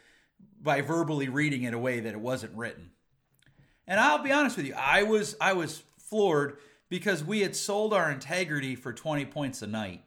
by 0.61 0.81
verbally 0.81 1.29
reading 1.29 1.63
it 1.63 1.73
a 1.73 1.79
way 1.79 1.99
that 1.99 2.13
it 2.13 2.19
wasn't 2.19 2.55
written. 2.55 2.91
And 3.87 3.99
I'll 3.99 4.23
be 4.23 4.31
honest 4.31 4.57
with 4.57 4.65
you, 4.65 4.73
I 4.75 5.03
was 5.03 5.35
I 5.41 5.53
was 5.53 5.83
floored 5.97 6.57
because 6.89 7.23
we 7.23 7.41
had 7.41 7.55
sold 7.55 7.93
our 7.93 8.11
integrity 8.11 8.75
for 8.75 8.93
20 8.93 9.25
points 9.25 9.61
a 9.61 9.67
night. 9.67 10.03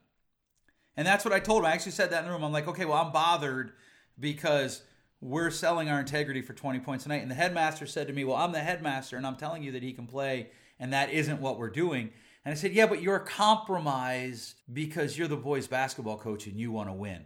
And 0.96 1.06
that's 1.06 1.24
what 1.24 1.34
I 1.34 1.40
told 1.40 1.62
him. 1.62 1.66
I 1.66 1.72
actually 1.72 1.92
said 1.92 2.10
that 2.10 2.20
in 2.20 2.26
the 2.26 2.30
room. 2.30 2.44
I'm 2.44 2.52
like, 2.52 2.68
okay, 2.68 2.84
well, 2.84 3.02
I'm 3.02 3.12
bothered 3.12 3.72
because 4.18 4.82
we're 5.20 5.50
selling 5.50 5.88
our 5.88 6.00
integrity 6.00 6.42
for 6.42 6.52
20 6.52 6.80
points 6.80 7.06
a 7.06 7.08
night. 7.08 7.22
And 7.22 7.30
the 7.30 7.36
headmaster 7.36 7.86
said 7.86 8.06
to 8.08 8.12
me, 8.12 8.24
Well, 8.24 8.36
I'm 8.36 8.52
the 8.52 8.60
headmaster 8.60 9.16
and 9.16 9.26
I'm 9.26 9.36
telling 9.36 9.62
you 9.62 9.72
that 9.72 9.82
he 9.82 9.92
can 9.92 10.06
play, 10.06 10.50
and 10.78 10.92
that 10.92 11.10
isn't 11.10 11.40
what 11.40 11.58
we're 11.58 11.70
doing. 11.70 12.10
And 12.44 12.52
I 12.52 12.56
said, 12.56 12.72
Yeah, 12.72 12.86
but 12.86 13.02
you're 13.02 13.20
compromised 13.20 14.54
because 14.72 15.16
you're 15.16 15.28
the 15.28 15.36
boys' 15.36 15.66
basketball 15.66 16.18
coach 16.18 16.46
and 16.46 16.58
you 16.58 16.70
want 16.70 16.88
to 16.88 16.94
win. 16.94 17.24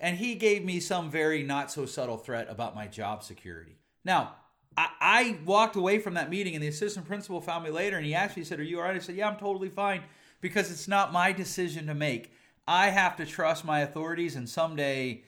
And 0.00 0.16
he 0.16 0.34
gave 0.34 0.64
me 0.64 0.78
some 0.80 1.10
very 1.10 1.42
not 1.42 1.70
so 1.70 1.86
subtle 1.86 2.18
threat 2.18 2.46
about 2.48 2.74
my 2.74 2.86
job 2.86 3.24
security. 3.24 3.78
Now, 4.04 4.36
I, 4.76 4.88
I 5.00 5.38
walked 5.44 5.74
away 5.74 5.98
from 5.98 6.14
that 6.14 6.30
meeting, 6.30 6.54
and 6.54 6.62
the 6.62 6.68
assistant 6.68 7.06
principal 7.06 7.40
found 7.40 7.64
me 7.64 7.70
later 7.70 7.96
and 7.96 8.06
he 8.06 8.14
asked 8.14 8.36
me, 8.36 8.42
He 8.42 8.48
said, 8.48 8.60
Are 8.60 8.64
you 8.64 8.78
all 8.78 8.84
right? 8.84 8.96
I 8.96 9.00
said, 9.00 9.16
Yeah, 9.16 9.28
I'm 9.28 9.38
totally 9.38 9.70
fine 9.70 10.02
because 10.40 10.70
it's 10.70 10.88
not 10.88 11.12
my 11.12 11.32
decision 11.32 11.86
to 11.86 11.94
make. 11.94 12.32
I 12.66 12.90
have 12.90 13.16
to 13.16 13.26
trust 13.26 13.64
my 13.64 13.80
authorities, 13.80 14.36
and 14.36 14.48
someday 14.48 15.22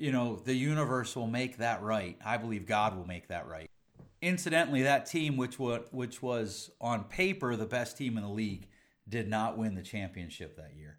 you 0.00 0.12
know, 0.12 0.40
the 0.44 0.54
universe 0.54 1.14
will 1.14 1.26
make 1.26 1.58
that 1.58 1.82
right. 1.82 2.16
I 2.24 2.38
believe 2.38 2.66
God 2.66 2.96
will 2.96 3.06
make 3.06 3.28
that 3.28 3.46
right. 3.46 3.68
Incidentally, 4.22 4.82
that 4.82 5.06
team, 5.06 5.36
which 5.36 5.58
was, 5.58 5.82
which 5.92 6.22
was 6.22 6.70
on 6.80 7.04
paper 7.04 7.54
the 7.54 7.66
best 7.66 7.98
team 7.98 8.16
in 8.16 8.22
the 8.22 8.28
league, 8.30 8.66
did 9.08 9.28
not 9.28 9.58
win 9.58 9.74
the 9.74 9.82
championship 9.82 10.56
that 10.56 10.72
year. 10.76 10.98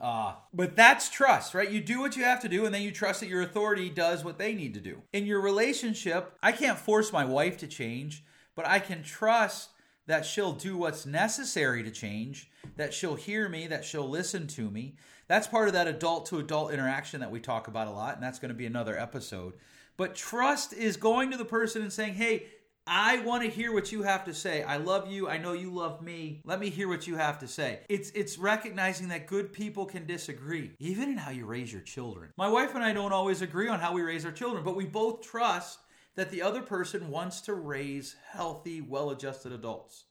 Uh, 0.00 0.34
but 0.52 0.76
that's 0.76 1.08
trust, 1.08 1.54
right? 1.54 1.70
You 1.70 1.80
do 1.80 2.00
what 2.00 2.16
you 2.16 2.24
have 2.24 2.40
to 2.42 2.48
do, 2.48 2.66
and 2.66 2.74
then 2.74 2.82
you 2.82 2.90
trust 2.90 3.20
that 3.20 3.28
your 3.28 3.42
authority 3.42 3.88
does 3.88 4.24
what 4.24 4.38
they 4.38 4.54
need 4.54 4.74
to 4.74 4.80
do. 4.80 5.02
In 5.12 5.24
your 5.24 5.40
relationship, 5.40 6.36
I 6.42 6.52
can't 6.52 6.78
force 6.78 7.12
my 7.12 7.24
wife 7.24 7.56
to 7.58 7.66
change, 7.66 8.24
but 8.54 8.66
I 8.66 8.78
can 8.78 9.02
trust 9.02 9.70
that 10.06 10.24
she'll 10.24 10.52
do 10.52 10.76
what's 10.76 11.06
necessary 11.06 11.82
to 11.82 11.90
change, 11.90 12.50
that 12.76 12.94
she'll 12.94 13.16
hear 13.16 13.48
me, 13.48 13.66
that 13.66 13.84
she'll 13.84 14.08
listen 14.08 14.46
to 14.46 14.70
me, 14.70 14.94
that's 15.28 15.46
part 15.46 15.68
of 15.68 15.74
that 15.74 15.88
adult 15.88 16.26
to 16.26 16.38
adult 16.38 16.72
interaction 16.72 17.20
that 17.20 17.30
we 17.30 17.40
talk 17.40 17.68
about 17.68 17.88
a 17.88 17.90
lot, 17.90 18.14
and 18.14 18.22
that's 18.22 18.38
going 18.38 18.50
to 18.50 18.54
be 18.54 18.66
another 18.66 18.98
episode. 18.98 19.54
But 19.96 20.14
trust 20.14 20.72
is 20.72 20.96
going 20.96 21.30
to 21.30 21.36
the 21.36 21.44
person 21.44 21.82
and 21.82 21.92
saying, 21.92 22.14
hey, 22.14 22.46
I 22.88 23.18
want 23.20 23.42
to 23.42 23.50
hear 23.50 23.72
what 23.72 23.90
you 23.90 24.02
have 24.02 24.24
to 24.26 24.34
say. 24.34 24.62
I 24.62 24.76
love 24.76 25.10
you. 25.10 25.28
I 25.28 25.38
know 25.38 25.54
you 25.54 25.72
love 25.72 26.02
me. 26.02 26.40
Let 26.44 26.60
me 26.60 26.70
hear 26.70 26.86
what 26.86 27.08
you 27.08 27.16
have 27.16 27.40
to 27.40 27.48
say. 27.48 27.80
It's 27.88 28.10
it's 28.10 28.38
recognizing 28.38 29.08
that 29.08 29.26
good 29.26 29.52
people 29.52 29.86
can 29.86 30.06
disagree, 30.06 30.70
even 30.78 31.08
in 31.08 31.16
how 31.16 31.32
you 31.32 31.46
raise 31.46 31.72
your 31.72 31.82
children. 31.82 32.30
My 32.36 32.48
wife 32.48 32.76
and 32.76 32.84
I 32.84 32.92
don't 32.92 33.12
always 33.12 33.42
agree 33.42 33.66
on 33.66 33.80
how 33.80 33.92
we 33.92 34.02
raise 34.02 34.24
our 34.24 34.30
children, 34.30 34.62
but 34.62 34.76
we 34.76 34.86
both 34.86 35.22
trust 35.22 35.80
that 36.16 36.30
the 36.30 36.42
other 36.42 36.62
person 36.62 37.10
wants 37.10 37.40
to 37.42 37.54
raise 37.54 38.16
healthy, 38.32 38.80
well-adjusted 38.80 39.52
adults 39.52 40.04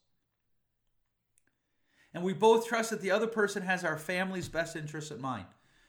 and 2.16 2.24
we 2.24 2.32
both 2.32 2.66
trust 2.66 2.88
that 2.88 3.02
the 3.02 3.10
other 3.10 3.26
person 3.26 3.62
has 3.62 3.84
our 3.84 3.98
family's 3.98 4.48
best 4.48 4.74
interests 4.74 5.10
at 5.10 5.20
mind. 5.20 5.44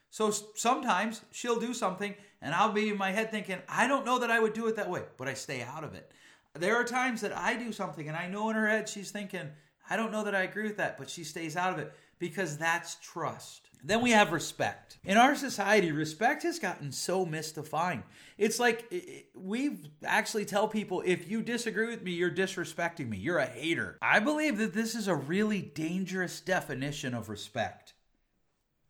So 0.09 0.29
sometimes 0.29 1.21
she'll 1.31 1.57
do 1.57 1.73
something, 1.73 2.15
and 2.41 2.53
I'll 2.53 2.73
be 2.73 2.89
in 2.89 2.97
my 2.97 3.11
head 3.11 3.31
thinking, 3.31 3.59
I 3.69 3.87
don't 3.87 4.05
know 4.05 4.19
that 4.19 4.29
I 4.29 4.41
would 4.41 4.51
do 4.51 4.67
it 4.67 4.75
that 4.75 4.89
way, 4.89 5.03
but 5.15 5.29
I 5.29 5.33
stay 5.33 5.61
out 5.61 5.85
of 5.85 5.93
it. 5.93 6.11
There 6.53 6.75
are 6.75 6.83
times 6.83 7.21
that 7.21 7.31
I 7.31 7.55
do 7.55 7.71
something, 7.71 8.09
and 8.09 8.17
I 8.17 8.27
know 8.27 8.49
in 8.49 8.57
her 8.57 8.67
head 8.67 8.89
she's 8.89 9.09
thinking, 9.09 9.47
I 9.89 9.95
don't 9.95 10.11
know 10.11 10.25
that 10.25 10.35
I 10.35 10.41
agree 10.41 10.63
with 10.63 10.75
that, 10.75 10.97
but 10.97 11.09
she 11.09 11.23
stays 11.23 11.55
out 11.55 11.71
of 11.71 11.79
it 11.79 11.93
Because 12.19 12.57
that's 12.57 12.95
trust. 12.95 13.69
Then 13.83 14.01
we 14.01 14.11
have 14.11 14.31
respect. 14.31 14.97
In 15.05 15.17
our 15.17 15.35
society, 15.35 15.91
respect 15.91 16.43
has 16.43 16.59
gotten 16.59 16.91
so 16.91 17.25
mystifying. 17.25 18.03
It's 18.37 18.59
like 18.59 18.91
we 19.35 19.77
actually 20.03 20.45
tell 20.45 20.67
people 20.67 21.03
if 21.05 21.29
you 21.29 21.41
disagree 21.41 21.87
with 21.87 22.03
me, 22.03 22.11
you're 22.11 22.31
disrespecting 22.31 23.07
me. 23.07 23.17
You're 23.17 23.37
a 23.37 23.45
hater. 23.45 23.97
I 24.01 24.19
believe 24.19 24.57
that 24.57 24.73
this 24.73 24.95
is 24.95 25.07
a 25.07 25.15
really 25.15 25.61
dangerous 25.61 26.41
definition 26.41 27.13
of 27.13 27.29
respect. 27.29 27.93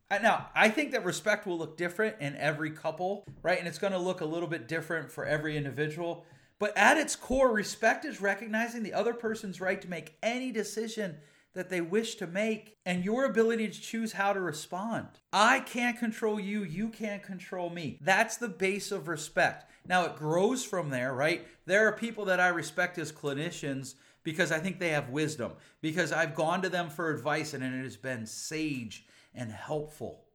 Now, 0.09 0.47
I 0.55 0.69
think 0.69 0.93
that 0.93 1.03
respect 1.03 1.45
will 1.45 1.57
look 1.57 1.75
different 1.75 2.15
in 2.21 2.37
every 2.37 2.71
couple, 2.71 3.25
right? 3.43 3.59
And 3.59 3.67
it's 3.67 3.77
going 3.77 3.93
to 3.93 3.99
look 3.99 4.21
a 4.21 4.25
little 4.25 4.47
bit 4.47 4.69
different 4.69 5.11
for 5.11 5.25
every 5.25 5.57
individual. 5.57 6.25
But 6.59 6.75
at 6.77 6.97
its 6.97 7.15
core, 7.15 7.51
respect 7.51 8.05
is 8.05 8.21
recognizing 8.21 8.83
the 8.83 8.93
other 8.93 9.13
person's 9.13 9.59
right 9.59 9.81
to 9.81 9.89
make 9.89 10.15
any 10.23 10.51
decision 10.51 11.17
that 11.53 11.69
they 11.69 11.81
wish 11.81 12.15
to 12.15 12.27
make 12.27 12.75
and 12.85 13.03
your 13.03 13.25
ability 13.25 13.67
to 13.67 13.81
choose 13.81 14.13
how 14.13 14.33
to 14.33 14.39
respond. 14.39 15.07
I 15.33 15.59
can't 15.61 15.97
control 15.97 16.39
you, 16.39 16.63
you 16.63 16.89
can't 16.89 17.23
control 17.23 17.69
me. 17.69 17.97
That's 18.01 18.37
the 18.37 18.49
base 18.49 18.91
of 18.91 19.07
respect. 19.07 19.71
Now 19.87 20.05
it 20.05 20.15
grows 20.15 20.63
from 20.63 20.89
there, 20.89 21.13
right? 21.13 21.47
There 21.65 21.87
are 21.87 21.93
people 21.93 22.25
that 22.25 22.39
I 22.39 22.49
respect 22.49 22.97
as 22.97 23.11
clinicians 23.11 23.95
because 24.23 24.51
I 24.51 24.59
think 24.59 24.77
they 24.77 24.89
have 24.89 25.09
wisdom, 25.09 25.53
because 25.81 26.11
I've 26.11 26.35
gone 26.35 26.61
to 26.61 26.69
them 26.69 26.89
for 26.89 27.09
advice 27.09 27.53
and 27.53 27.63
it 27.63 27.83
has 27.83 27.95
been 27.95 28.25
sage 28.25 29.05
and 29.33 29.51
helpful. 29.51 30.25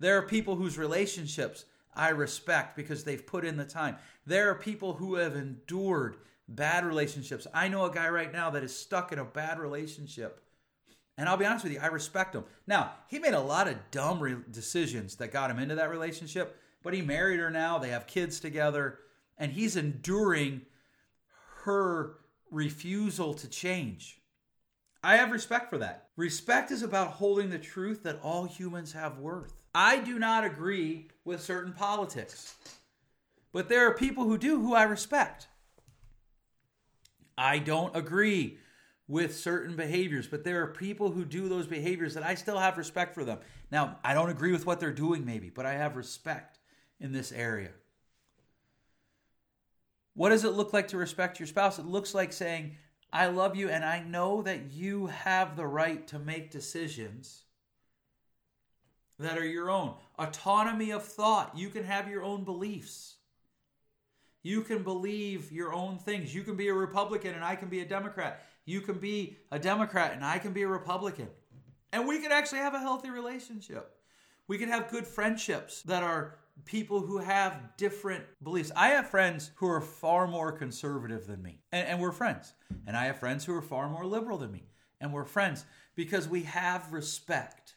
There 0.00 0.18
are 0.18 0.22
people 0.22 0.56
whose 0.56 0.76
relationships 0.76 1.64
I 1.94 2.10
respect 2.10 2.76
because 2.76 3.04
they've 3.04 3.26
put 3.26 3.44
in 3.44 3.56
the 3.56 3.64
time. 3.64 3.96
There 4.26 4.50
are 4.50 4.54
people 4.54 4.94
who 4.94 5.14
have 5.14 5.34
endured 5.34 6.16
bad 6.48 6.84
relationships. 6.84 7.46
I 7.52 7.68
know 7.68 7.84
a 7.84 7.92
guy 7.92 8.08
right 8.08 8.32
now 8.32 8.50
that 8.50 8.62
is 8.62 8.76
stuck 8.76 9.12
in 9.12 9.18
a 9.18 9.24
bad 9.24 9.58
relationship. 9.58 10.42
And 11.18 11.28
I'll 11.28 11.36
be 11.36 11.46
honest 11.46 11.64
with 11.64 11.72
you, 11.72 11.80
I 11.80 11.86
respect 11.86 12.34
him. 12.34 12.44
Now, 12.66 12.92
he 13.08 13.18
made 13.18 13.34
a 13.34 13.40
lot 13.40 13.68
of 13.68 13.78
dumb 13.90 14.20
re- 14.20 14.36
decisions 14.50 15.16
that 15.16 15.32
got 15.32 15.50
him 15.50 15.58
into 15.58 15.74
that 15.76 15.90
relationship, 15.90 16.60
but 16.82 16.94
he 16.94 17.02
married 17.02 17.40
her 17.40 17.50
now. 17.50 17.78
They 17.78 17.88
have 17.88 18.06
kids 18.06 18.38
together, 18.38 18.98
and 19.38 19.52
he's 19.52 19.76
enduring 19.76 20.62
her 21.64 22.18
refusal 22.50 23.34
to 23.34 23.48
change. 23.48 24.20
I 25.02 25.16
have 25.16 25.30
respect 25.30 25.70
for 25.70 25.78
that. 25.78 26.08
Respect 26.16 26.70
is 26.70 26.82
about 26.82 27.12
holding 27.12 27.50
the 27.50 27.58
truth 27.58 28.02
that 28.02 28.20
all 28.22 28.44
humans 28.44 28.92
have 28.92 29.18
worth. 29.18 29.62
I 29.74 29.98
do 29.98 30.18
not 30.18 30.44
agree 30.44 31.08
with 31.24 31.42
certain 31.42 31.72
politics, 31.72 32.56
but 33.52 33.68
there 33.68 33.86
are 33.86 33.94
people 33.94 34.24
who 34.24 34.36
do 34.36 34.60
who 34.60 34.74
I 34.74 34.82
respect. 34.82 35.48
I 37.36 37.58
don't 37.58 37.94
agree 37.96 38.58
with 39.08 39.36
certain 39.36 39.76
behaviors, 39.76 40.26
but 40.26 40.42
there 40.42 40.62
are 40.62 40.66
people 40.68 41.10
who 41.10 41.24
do 41.24 41.48
those 41.48 41.66
behaviors 41.66 42.14
that 42.14 42.24
I 42.24 42.34
still 42.34 42.58
have 42.58 42.76
respect 42.76 43.14
for 43.14 43.24
them. 43.24 43.38
Now, 43.70 43.98
I 44.02 44.14
don't 44.14 44.30
agree 44.30 44.52
with 44.52 44.66
what 44.66 44.80
they're 44.80 44.92
doing, 44.92 45.24
maybe, 45.24 45.50
but 45.50 45.66
I 45.66 45.74
have 45.74 45.96
respect 45.96 46.58
in 46.98 47.12
this 47.12 47.30
area. 47.30 47.70
What 50.14 50.30
does 50.30 50.44
it 50.44 50.54
look 50.54 50.72
like 50.72 50.88
to 50.88 50.96
respect 50.96 51.38
your 51.38 51.46
spouse? 51.46 51.78
It 51.78 51.86
looks 51.86 52.14
like 52.14 52.32
saying, 52.32 52.76
I 53.12 53.26
love 53.26 53.54
you, 53.54 53.68
and 53.68 53.84
I 53.84 54.02
know 54.02 54.42
that 54.42 54.72
you 54.72 55.06
have 55.06 55.56
the 55.56 55.66
right 55.66 56.06
to 56.08 56.18
make 56.18 56.50
decisions 56.50 57.42
that 59.18 59.38
are 59.38 59.46
your 59.46 59.70
own. 59.70 59.94
Autonomy 60.18 60.90
of 60.90 61.04
thought. 61.04 61.56
You 61.56 61.68
can 61.68 61.84
have 61.84 62.08
your 62.08 62.22
own 62.22 62.44
beliefs. 62.44 63.15
You 64.46 64.60
can 64.60 64.84
believe 64.84 65.50
your 65.50 65.74
own 65.74 65.98
things. 65.98 66.32
You 66.32 66.44
can 66.44 66.54
be 66.54 66.68
a 66.68 66.72
Republican 66.72 67.34
and 67.34 67.42
I 67.42 67.56
can 67.56 67.68
be 67.68 67.80
a 67.80 67.84
Democrat. 67.84 68.44
You 68.64 68.80
can 68.80 69.00
be 69.00 69.38
a 69.50 69.58
Democrat 69.58 70.12
and 70.12 70.24
I 70.24 70.38
can 70.38 70.52
be 70.52 70.62
a 70.62 70.68
Republican. 70.68 71.26
And 71.92 72.06
we 72.06 72.20
can 72.20 72.30
actually 72.30 72.60
have 72.60 72.72
a 72.72 72.78
healthy 72.78 73.10
relationship. 73.10 73.96
We 74.46 74.56
can 74.56 74.68
have 74.68 74.88
good 74.88 75.04
friendships 75.04 75.82
that 75.82 76.04
are 76.04 76.38
people 76.64 77.00
who 77.00 77.18
have 77.18 77.76
different 77.76 78.22
beliefs. 78.40 78.70
I 78.76 78.90
have 78.90 79.10
friends 79.10 79.50
who 79.56 79.66
are 79.66 79.80
far 79.80 80.28
more 80.28 80.52
conservative 80.52 81.26
than 81.26 81.42
me, 81.42 81.58
and, 81.72 81.88
and, 81.88 82.00
we're 82.00 82.12
friends. 82.12 82.54
And 82.86 82.96
I 82.96 83.06
have 83.06 83.18
friends 83.18 83.44
who 83.44 83.52
are 83.52 83.62
far 83.62 83.88
more 83.88 84.06
liberal 84.06 84.38
than 84.38 84.52
me, 84.52 84.62
and 85.00 85.12
we're 85.12 85.24
friends 85.24 85.64
because 85.96 86.28
we 86.28 86.44
have 86.44 86.92
respect. 86.92 87.74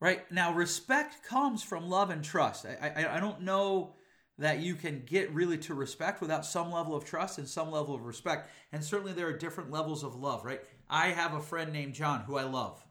Right? 0.00 0.28
Now, 0.32 0.52
respect 0.52 1.24
comes 1.24 1.62
from 1.62 1.88
love 1.88 2.10
and 2.10 2.24
trust. 2.24 2.66
I, 2.66 2.92
I, 2.96 3.16
I 3.16 3.20
don't 3.20 3.42
know 3.42 3.94
that 4.40 4.60
you 4.60 4.74
can 4.74 5.02
get 5.04 5.30
really 5.34 5.58
to 5.58 5.74
respect 5.74 6.22
without 6.22 6.46
some 6.46 6.72
level 6.72 6.96
of 6.96 7.04
trust 7.04 7.38
and 7.38 7.46
some 7.46 7.70
level 7.70 7.94
of 7.94 8.06
respect. 8.06 8.50
And 8.72 8.82
certainly 8.82 9.12
there 9.12 9.28
are 9.28 9.36
different 9.36 9.70
levels 9.70 10.02
of 10.02 10.16
love, 10.16 10.46
right? 10.46 10.62
I 10.88 11.08
have 11.08 11.34
a 11.34 11.42
friend 11.42 11.72
named 11.72 11.92
John 11.92 12.22
who 12.22 12.38
I 12.38 12.44
love, 12.44 12.82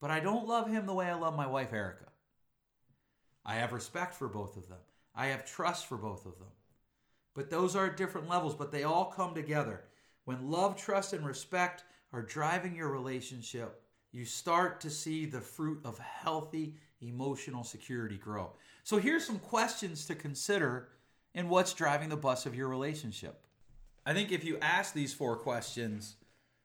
but 0.00 0.10
I 0.10 0.18
don't 0.18 0.48
love 0.48 0.70
him 0.70 0.86
the 0.86 0.94
way 0.94 1.06
I 1.06 1.14
love 1.14 1.36
my 1.36 1.46
wife, 1.46 1.74
Erica. 1.74 2.06
I 3.44 3.56
have 3.56 3.74
respect 3.74 4.14
for 4.14 4.28
both 4.28 4.56
of 4.56 4.68
them, 4.68 4.78
I 5.14 5.26
have 5.26 5.44
trust 5.44 5.86
for 5.86 5.98
both 5.98 6.24
of 6.24 6.38
them. 6.38 6.48
But 7.34 7.50
those 7.50 7.76
are 7.76 7.88
different 7.90 8.28
levels, 8.28 8.54
but 8.54 8.72
they 8.72 8.84
all 8.84 9.06
come 9.06 9.34
together. 9.34 9.84
When 10.24 10.50
love, 10.50 10.76
trust, 10.76 11.12
and 11.12 11.26
respect 11.26 11.84
are 12.12 12.22
driving 12.22 12.74
your 12.76 12.88
relationship, 12.88 13.82
you 14.10 14.24
start 14.24 14.80
to 14.80 14.90
see 14.90 15.26
the 15.26 15.40
fruit 15.40 15.80
of 15.84 15.98
healthy 15.98 16.76
emotional 17.00 17.64
security 17.64 18.16
grow. 18.16 18.52
So 18.82 18.98
here's 18.98 19.24
some 19.24 19.38
questions 19.38 20.06
to 20.06 20.14
consider 20.14 20.88
in 21.34 21.48
what's 21.48 21.72
driving 21.72 22.08
the 22.08 22.16
bus 22.16 22.46
of 22.46 22.54
your 22.54 22.68
relationship. 22.68 23.46
I 24.04 24.12
think 24.12 24.32
if 24.32 24.44
you 24.44 24.58
ask 24.60 24.92
these 24.92 25.14
four 25.14 25.36
questions, 25.36 26.16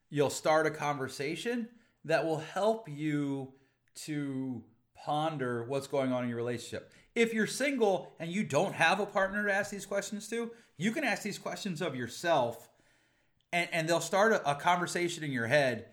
you'll 0.09 0.29
start 0.29 0.65
a 0.65 0.71
conversation 0.71 1.69
that 2.05 2.25
will 2.25 2.39
help 2.39 2.89
you 2.89 3.53
to 3.95 4.63
ponder 4.95 5.63
what's 5.65 5.87
going 5.87 6.11
on 6.11 6.23
in 6.23 6.29
your 6.29 6.37
relationship. 6.37 6.91
If 7.15 7.33
you're 7.33 7.47
single 7.47 8.13
and 8.19 8.31
you 8.31 8.43
don't 8.43 8.73
have 8.73 8.99
a 8.99 9.05
partner 9.05 9.45
to 9.45 9.53
ask 9.53 9.71
these 9.71 9.85
questions 9.85 10.27
to, 10.29 10.51
you 10.77 10.91
can 10.91 11.03
ask 11.03 11.21
these 11.21 11.37
questions 11.37 11.81
of 11.81 11.95
yourself 11.95 12.69
and, 13.53 13.69
and 13.71 13.87
they'll 13.87 13.99
start 13.99 14.33
a, 14.33 14.51
a 14.51 14.55
conversation 14.55 15.23
in 15.23 15.31
your 15.31 15.47
head 15.47 15.85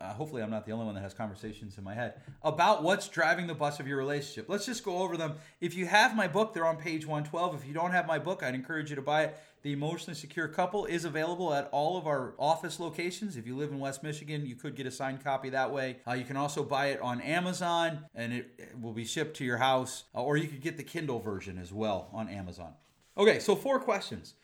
uh, 0.00 0.12
hopefully 0.12 0.42
I'm 0.42 0.50
not 0.50 0.66
the 0.66 0.72
only 0.72 0.86
one 0.86 0.94
that 0.94 1.02
has 1.02 1.14
conversations 1.14 1.78
in 1.78 1.84
my 1.84 1.94
head 1.94 2.14
about 2.42 2.82
what's 2.82 3.08
driving 3.08 3.46
the 3.46 3.54
bus 3.54 3.80
of 3.80 3.86
your 3.86 3.98
relationship. 3.98 4.48
Let's 4.48 4.66
just 4.66 4.84
go 4.84 4.98
over 4.98 5.16
them. 5.16 5.34
If 5.60 5.74
you 5.74 5.86
have 5.86 6.16
my 6.16 6.28
book, 6.28 6.54
they're 6.54 6.66
on 6.66 6.76
page 6.76 7.06
112. 7.06 7.54
If 7.54 7.66
you 7.66 7.74
don't 7.74 7.92
have 7.92 8.06
my 8.06 8.18
book, 8.18 8.42
I'd 8.42 8.54
encourage 8.54 8.90
you 8.90 8.96
to 8.96 9.02
buy 9.02 9.24
it. 9.24 9.38
The 9.62 9.72
Emotionally 9.72 10.14
Secure 10.14 10.46
Couple 10.46 10.84
is 10.86 11.04
available 11.04 11.52
at 11.52 11.68
all 11.72 11.98
of 11.98 12.06
our 12.06 12.34
office 12.38 12.78
locations. 12.78 13.36
If 13.36 13.46
you 13.46 13.56
live 13.56 13.70
in 13.70 13.80
West 13.80 14.02
Michigan, 14.02 14.46
you 14.46 14.54
could 14.54 14.76
get 14.76 14.86
a 14.86 14.90
signed 14.90 15.24
copy 15.24 15.50
that 15.50 15.72
way. 15.72 15.96
Uh, 16.06 16.12
you 16.12 16.24
can 16.24 16.36
also 16.36 16.62
buy 16.62 16.86
it 16.86 17.00
on 17.00 17.20
Amazon 17.20 18.04
and 18.14 18.32
it, 18.32 18.54
it 18.56 18.80
will 18.80 18.92
be 18.92 19.04
shipped 19.04 19.36
to 19.38 19.44
your 19.44 19.56
house, 19.56 20.04
uh, 20.14 20.22
or 20.22 20.36
you 20.36 20.46
could 20.46 20.60
get 20.60 20.76
the 20.76 20.84
Kindle 20.84 21.18
version 21.18 21.58
as 21.58 21.72
well 21.72 22.08
on 22.12 22.28
Amazon. 22.28 22.72
Okay, 23.16 23.40
so 23.40 23.56
four 23.56 23.80
questions. 23.80 24.34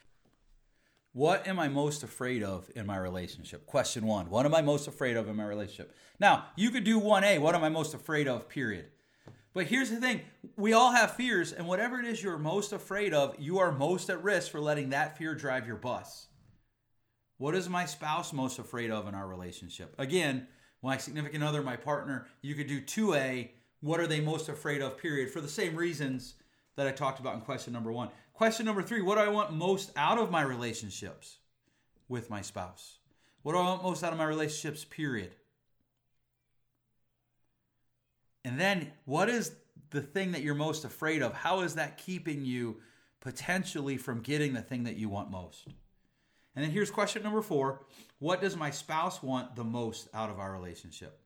What 1.15 1.47
am 1.47 1.61
I 1.61 1.69
most 1.69 2.03
afraid 2.03 2.43
of 2.43 2.69
in 2.75 2.87
my 2.87 2.97
relationship? 2.97 3.67
Question 3.67 4.05
one. 4.05 4.31
What 4.31 4.47
am 4.47 4.55
I 4.55 4.63
most 4.63 4.89
afraid 4.89 5.17
of 5.17 5.29
in 5.29 5.37
my 5.37 5.45
relationship? 5.45 5.95
Now, 6.19 6.47
you 6.57 6.73
could 6.73 6.83
do 6.83 7.01
1A. 7.01 7.39
What 7.39 7.55
am 7.55 7.63
I 7.63 7.69
most 7.69 7.95
afraid 7.95 8.27
of, 8.27 8.49
period. 8.49 8.87
But 9.53 9.67
here's 9.67 9.91
the 9.91 10.01
thing 10.01 10.23
we 10.57 10.73
all 10.73 10.91
have 10.91 11.15
fears, 11.15 11.53
and 11.53 11.69
whatever 11.69 12.01
it 12.01 12.05
is 12.05 12.21
you're 12.21 12.37
most 12.37 12.73
afraid 12.73 13.15
of, 13.15 13.37
you 13.39 13.61
are 13.61 13.71
most 13.71 14.11
at 14.11 14.25
risk 14.25 14.51
for 14.51 14.59
letting 14.59 14.91
that 14.91 15.17
fear 15.17 15.37
drive 15.37 15.69
your 15.69 15.77
bus. 15.77 16.27
What 17.39 17.55
is 17.55 17.69
my 17.69 17.85
spouse 17.85 18.33
most 18.33 18.59
afraid 18.59 18.91
of 18.91 19.07
in 19.07 19.15
our 19.15 19.29
relationship? 19.29 19.95
Again, 19.99 20.49
my 20.83 20.97
significant 20.97 21.45
other, 21.45 21.63
my 21.63 21.77
partner, 21.77 22.27
you 22.43 22.57
could 22.57 22.67
do 22.67 22.81
2A. 22.81 23.51
What 23.83 24.01
are 24.01 24.09
they 24.09 24.21
most 24.21 24.49
afraid 24.49 24.83
of, 24.83 24.99
period, 24.99 25.31
for 25.31 25.41
the 25.41 25.47
same 25.47 25.77
reasons 25.77 26.35
that 26.77 26.87
I 26.87 26.93
talked 26.93 27.21
about 27.21 27.35
in 27.35 27.41
question 27.41 27.73
number 27.73 27.93
one. 27.93 28.09
Question 28.35 28.67
number 28.67 28.83
three 28.83 29.01
What 29.01 29.15
do 29.15 29.23
I 29.23 29.29
want 29.29 29.53
most 29.53 29.91
out 29.97 30.19
of 30.19 30.31
my 30.31 30.43
relationships 30.43 31.39
with 32.09 32.29
my 32.29 32.43
spouse? 32.43 32.99
What 33.43 33.53
do 33.53 33.59
I 33.59 33.63
want 33.63 33.83
most 33.83 34.03
out 34.05 34.13
of 34.13 34.19
my 34.19 34.25
relationships, 34.25 34.85
period? 34.85 35.35
And 38.45 38.61
then, 38.61 38.93
what 39.07 39.31
is 39.31 39.53
the 39.91 40.03
thing 40.03 40.33
that 40.33 40.43
you're 40.43 40.55
most 40.55 40.85
afraid 40.85 41.23
of? 41.23 41.33
How 41.33 41.61
is 41.61 41.77
that 41.77 41.97
keeping 41.97 42.45
you 42.45 42.81
potentially 43.21 43.97
from 43.97 44.21
getting 44.21 44.53
the 44.53 44.63
thing 44.63 44.85
that 44.85 44.97
you 44.97 45.09
want 45.09 45.31
most? 45.31 45.67
And 46.57 46.65
then 46.65 46.71
here's 46.71 46.91
question 46.91 47.23
number 47.23 47.41
four 47.41 47.87
What 48.19 48.41
does 48.41 48.57
my 48.57 48.71
spouse 48.71 49.23
want 49.23 49.55
the 49.55 49.65
most 49.65 50.09
out 50.13 50.29
of 50.29 50.41
our 50.41 50.53
relationship? 50.53 51.21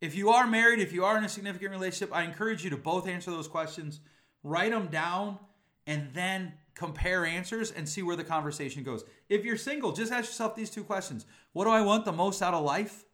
If 0.00 0.14
you 0.14 0.30
are 0.30 0.46
married, 0.46 0.80
if 0.80 0.92
you 0.92 1.04
are 1.04 1.16
in 1.18 1.24
a 1.24 1.28
significant 1.28 1.70
relationship, 1.70 2.14
I 2.14 2.24
encourage 2.24 2.64
you 2.64 2.70
to 2.70 2.76
both 2.76 3.06
answer 3.06 3.30
those 3.30 3.48
questions 3.48 4.00
write 4.44 4.70
them 4.70 4.86
down, 4.86 5.38
and 5.86 6.10
then 6.14 6.52
compare 6.74 7.24
answers 7.24 7.72
and 7.72 7.88
see 7.88 8.02
where 8.02 8.16
the 8.16 8.24
conversation 8.24 8.82
goes. 8.82 9.04
If 9.28 9.44
you're 9.44 9.56
single, 9.56 9.92
just 9.92 10.12
ask 10.12 10.26
yourself 10.28 10.54
these 10.54 10.70
two 10.70 10.84
questions 10.84 11.26
What 11.52 11.64
do 11.64 11.70
I 11.70 11.80
want 11.80 12.04
the 12.04 12.12
most 12.12 12.42
out 12.42 12.54
of 12.54 12.64
life? 12.64 13.04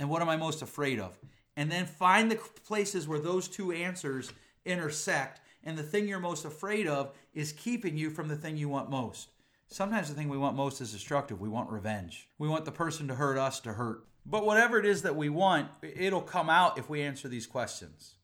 And 0.00 0.08
what 0.08 0.22
am 0.22 0.28
I 0.28 0.36
most 0.36 0.62
afraid 0.62 0.98
of? 0.98 1.18
And 1.56 1.70
then 1.70 1.86
find 1.86 2.30
the 2.30 2.36
places 2.36 3.08
where 3.08 3.18
those 3.18 3.48
two 3.48 3.72
answers 3.72 4.32
intersect. 4.64 5.40
And 5.64 5.76
the 5.76 5.82
thing 5.82 6.06
you're 6.06 6.20
most 6.20 6.44
afraid 6.44 6.86
of 6.86 7.12
is 7.34 7.52
keeping 7.52 7.96
you 7.96 8.10
from 8.10 8.28
the 8.28 8.36
thing 8.36 8.56
you 8.56 8.68
want 8.68 8.90
most. 8.90 9.30
Sometimes 9.66 10.08
the 10.08 10.14
thing 10.14 10.28
we 10.28 10.38
want 10.38 10.56
most 10.56 10.80
is 10.80 10.92
destructive. 10.92 11.40
We 11.40 11.48
want 11.48 11.70
revenge. 11.70 12.28
We 12.38 12.48
want 12.48 12.64
the 12.64 12.72
person 12.72 13.08
to 13.08 13.16
hurt 13.16 13.36
us 13.36 13.58
to 13.60 13.72
hurt. 13.72 14.04
But 14.24 14.46
whatever 14.46 14.78
it 14.78 14.86
is 14.86 15.02
that 15.02 15.16
we 15.16 15.28
want, 15.30 15.68
it'll 15.82 16.22
come 16.22 16.48
out 16.48 16.78
if 16.78 16.88
we 16.88 17.02
answer 17.02 17.28
these 17.28 17.46
questions. 17.46 18.14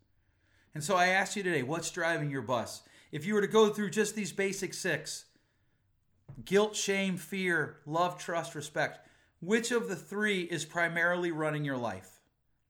And 0.74 0.82
so 0.82 0.96
I 0.96 1.08
ask 1.08 1.36
you 1.36 1.42
today 1.42 1.62
what's 1.62 1.90
driving 1.90 2.30
your 2.30 2.42
bus? 2.42 2.82
If 3.12 3.24
you 3.24 3.34
were 3.34 3.40
to 3.40 3.46
go 3.46 3.68
through 3.68 3.90
just 3.90 4.14
these 4.14 4.32
basic 4.32 4.74
six 4.74 5.26
guilt, 6.44 6.74
shame, 6.74 7.16
fear, 7.16 7.76
love, 7.86 8.18
trust, 8.18 8.54
respect 8.54 8.98
which 9.44 9.72
of 9.72 9.88
the 9.88 9.96
three 9.96 10.42
is 10.42 10.64
primarily 10.64 11.30
running 11.30 11.64
your 11.64 11.76
life? 11.76 12.20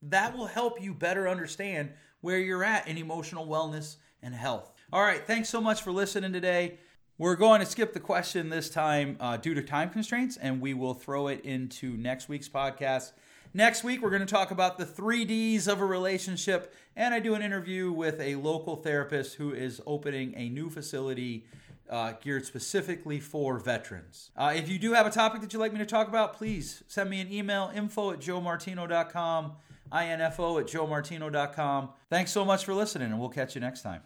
That 0.01 0.37
will 0.37 0.47
help 0.47 0.81
you 0.81 0.93
better 0.93 1.27
understand 1.29 1.91
where 2.19 2.37
you're 2.37 2.63
at 2.63 2.87
in 2.87 2.97
emotional 2.97 3.47
wellness 3.47 3.95
and 4.21 4.35
health. 4.35 4.73
All 4.91 5.01
right, 5.01 5.25
thanks 5.25 5.47
so 5.47 5.61
much 5.61 5.81
for 5.81 5.91
listening 5.91 6.33
today. 6.33 6.79
We're 7.17 7.37
going 7.37 7.61
to 7.61 7.65
skip 7.65 7.93
the 7.93 8.01
question 8.01 8.49
this 8.49 8.69
time 8.69 9.15
uh, 9.21 9.37
due 9.37 9.53
to 9.53 9.61
time 9.61 9.89
constraints, 9.89 10.35
and 10.35 10.59
we 10.59 10.73
will 10.73 10.93
throw 10.93 11.27
it 11.27 11.45
into 11.45 11.95
next 11.95 12.27
week's 12.27 12.49
podcast. 12.49 13.13
Next 13.55 13.85
week, 13.85 14.01
we're 14.01 14.09
going 14.09 14.19
to 14.19 14.25
talk 14.25 14.51
about 14.51 14.77
the 14.77 14.85
three 14.85 15.23
D's 15.23 15.69
of 15.69 15.79
a 15.79 15.85
relationship, 15.85 16.75
and 16.93 17.13
I 17.13 17.21
do 17.21 17.35
an 17.35 17.41
interview 17.41 17.89
with 17.89 18.19
a 18.19 18.35
local 18.35 18.75
therapist 18.75 19.35
who 19.35 19.53
is 19.53 19.79
opening 19.87 20.33
a 20.35 20.49
new 20.49 20.69
facility 20.69 21.45
uh, 21.89 22.15
geared 22.21 22.45
specifically 22.45 23.21
for 23.21 23.57
veterans. 23.57 24.29
Uh, 24.35 24.51
if 24.53 24.67
you 24.67 24.77
do 24.77 24.91
have 24.91 25.07
a 25.07 25.09
topic 25.09 25.39
that 25.39 25.53
you'd 25.53 25.59
like 25.59 25.71
me 25.71 25.79
to 25.79 25.85
talk 25.85 26.09
about, 26.09 26.33
please 26.33 26.83
send 26.89 27.09
me 27.09 27.21
an 27.21 27.31
email 27.31 27.71
info 27.73 28.11
at 28.11 28.19
joemartino.com, 28.19 29.53
info 29.93 30.59
at 30.59 30.67
joemartino.com. 30.67 31.89
Thanks 32.09 32.31
so 32.31 32.43
much 32.43 32.65
for 32.65 32.73
listening, 32.73 33.09
and 33.11 33.17
we'll 33.21 33.29
catch 33.29 33.55
you 33.55 33.61
next 33.61 33.83
time. 33.83 34.01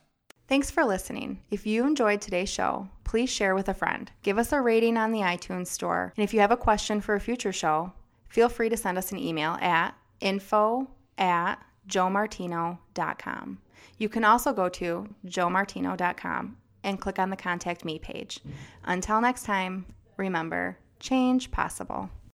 Thanks 0.48 0.70
for 0.70 0.86
listening. 0.86 1.42
If 1.50 1.66
you 1.66 1.88
enjoyed 1.88 2.22
today's 2.22 2.50
show, 2.50 2.88
please 3.04 3.32
share 3.32 3.56
with 3.56 3.68
a 3.68 3.74
friend. 3.74 4.12
Give 4.22 4.38
us 4.38 4.52
a 4.52 4.62
rating 4.62 4.96
on 4.96 5.12
the 5.12 5.22
iTunes 5.22 5.68
store. 5.68 6.14
And 6.16 6.24
if 6.24 6.36
you 6.36 6.40
have 6.40 6.52
a 6.52 6.58
question 6.58 7.02
for 7.02 7.16
a 7.16 7.20
future 7.20 7.52
show, 7.52 7.94
feel 8.30 8.50
free 8.50 8.70
to 8.70 8.78
send 8.78 8.98
us 8.98 9.12
an 9.12 9.20
email 9.20 9.58
at 9.62 9.96
info 10.22 10.88
at 11.18 11.56
joemartino.com. 11.88 13.60
You 13.98 14.10
can 14.10 14.24
also 14.24 14.54
go 14.54 14.70
to 14.70 15.10
joemartino.com 15.26 16.58
and 16.84 17.02
click 17.02 17.20
on 17.20 17.30
the 17.30 17.36
Contact 17.36 17.84
Me 17.84 18.00
page. 18.00 18.39
Until 18.86 19.20
next 19.20 19.44
time, 19.44 19.86
remember 20.18 20.78
change 21.00 21.52
possible. 21.52 22.10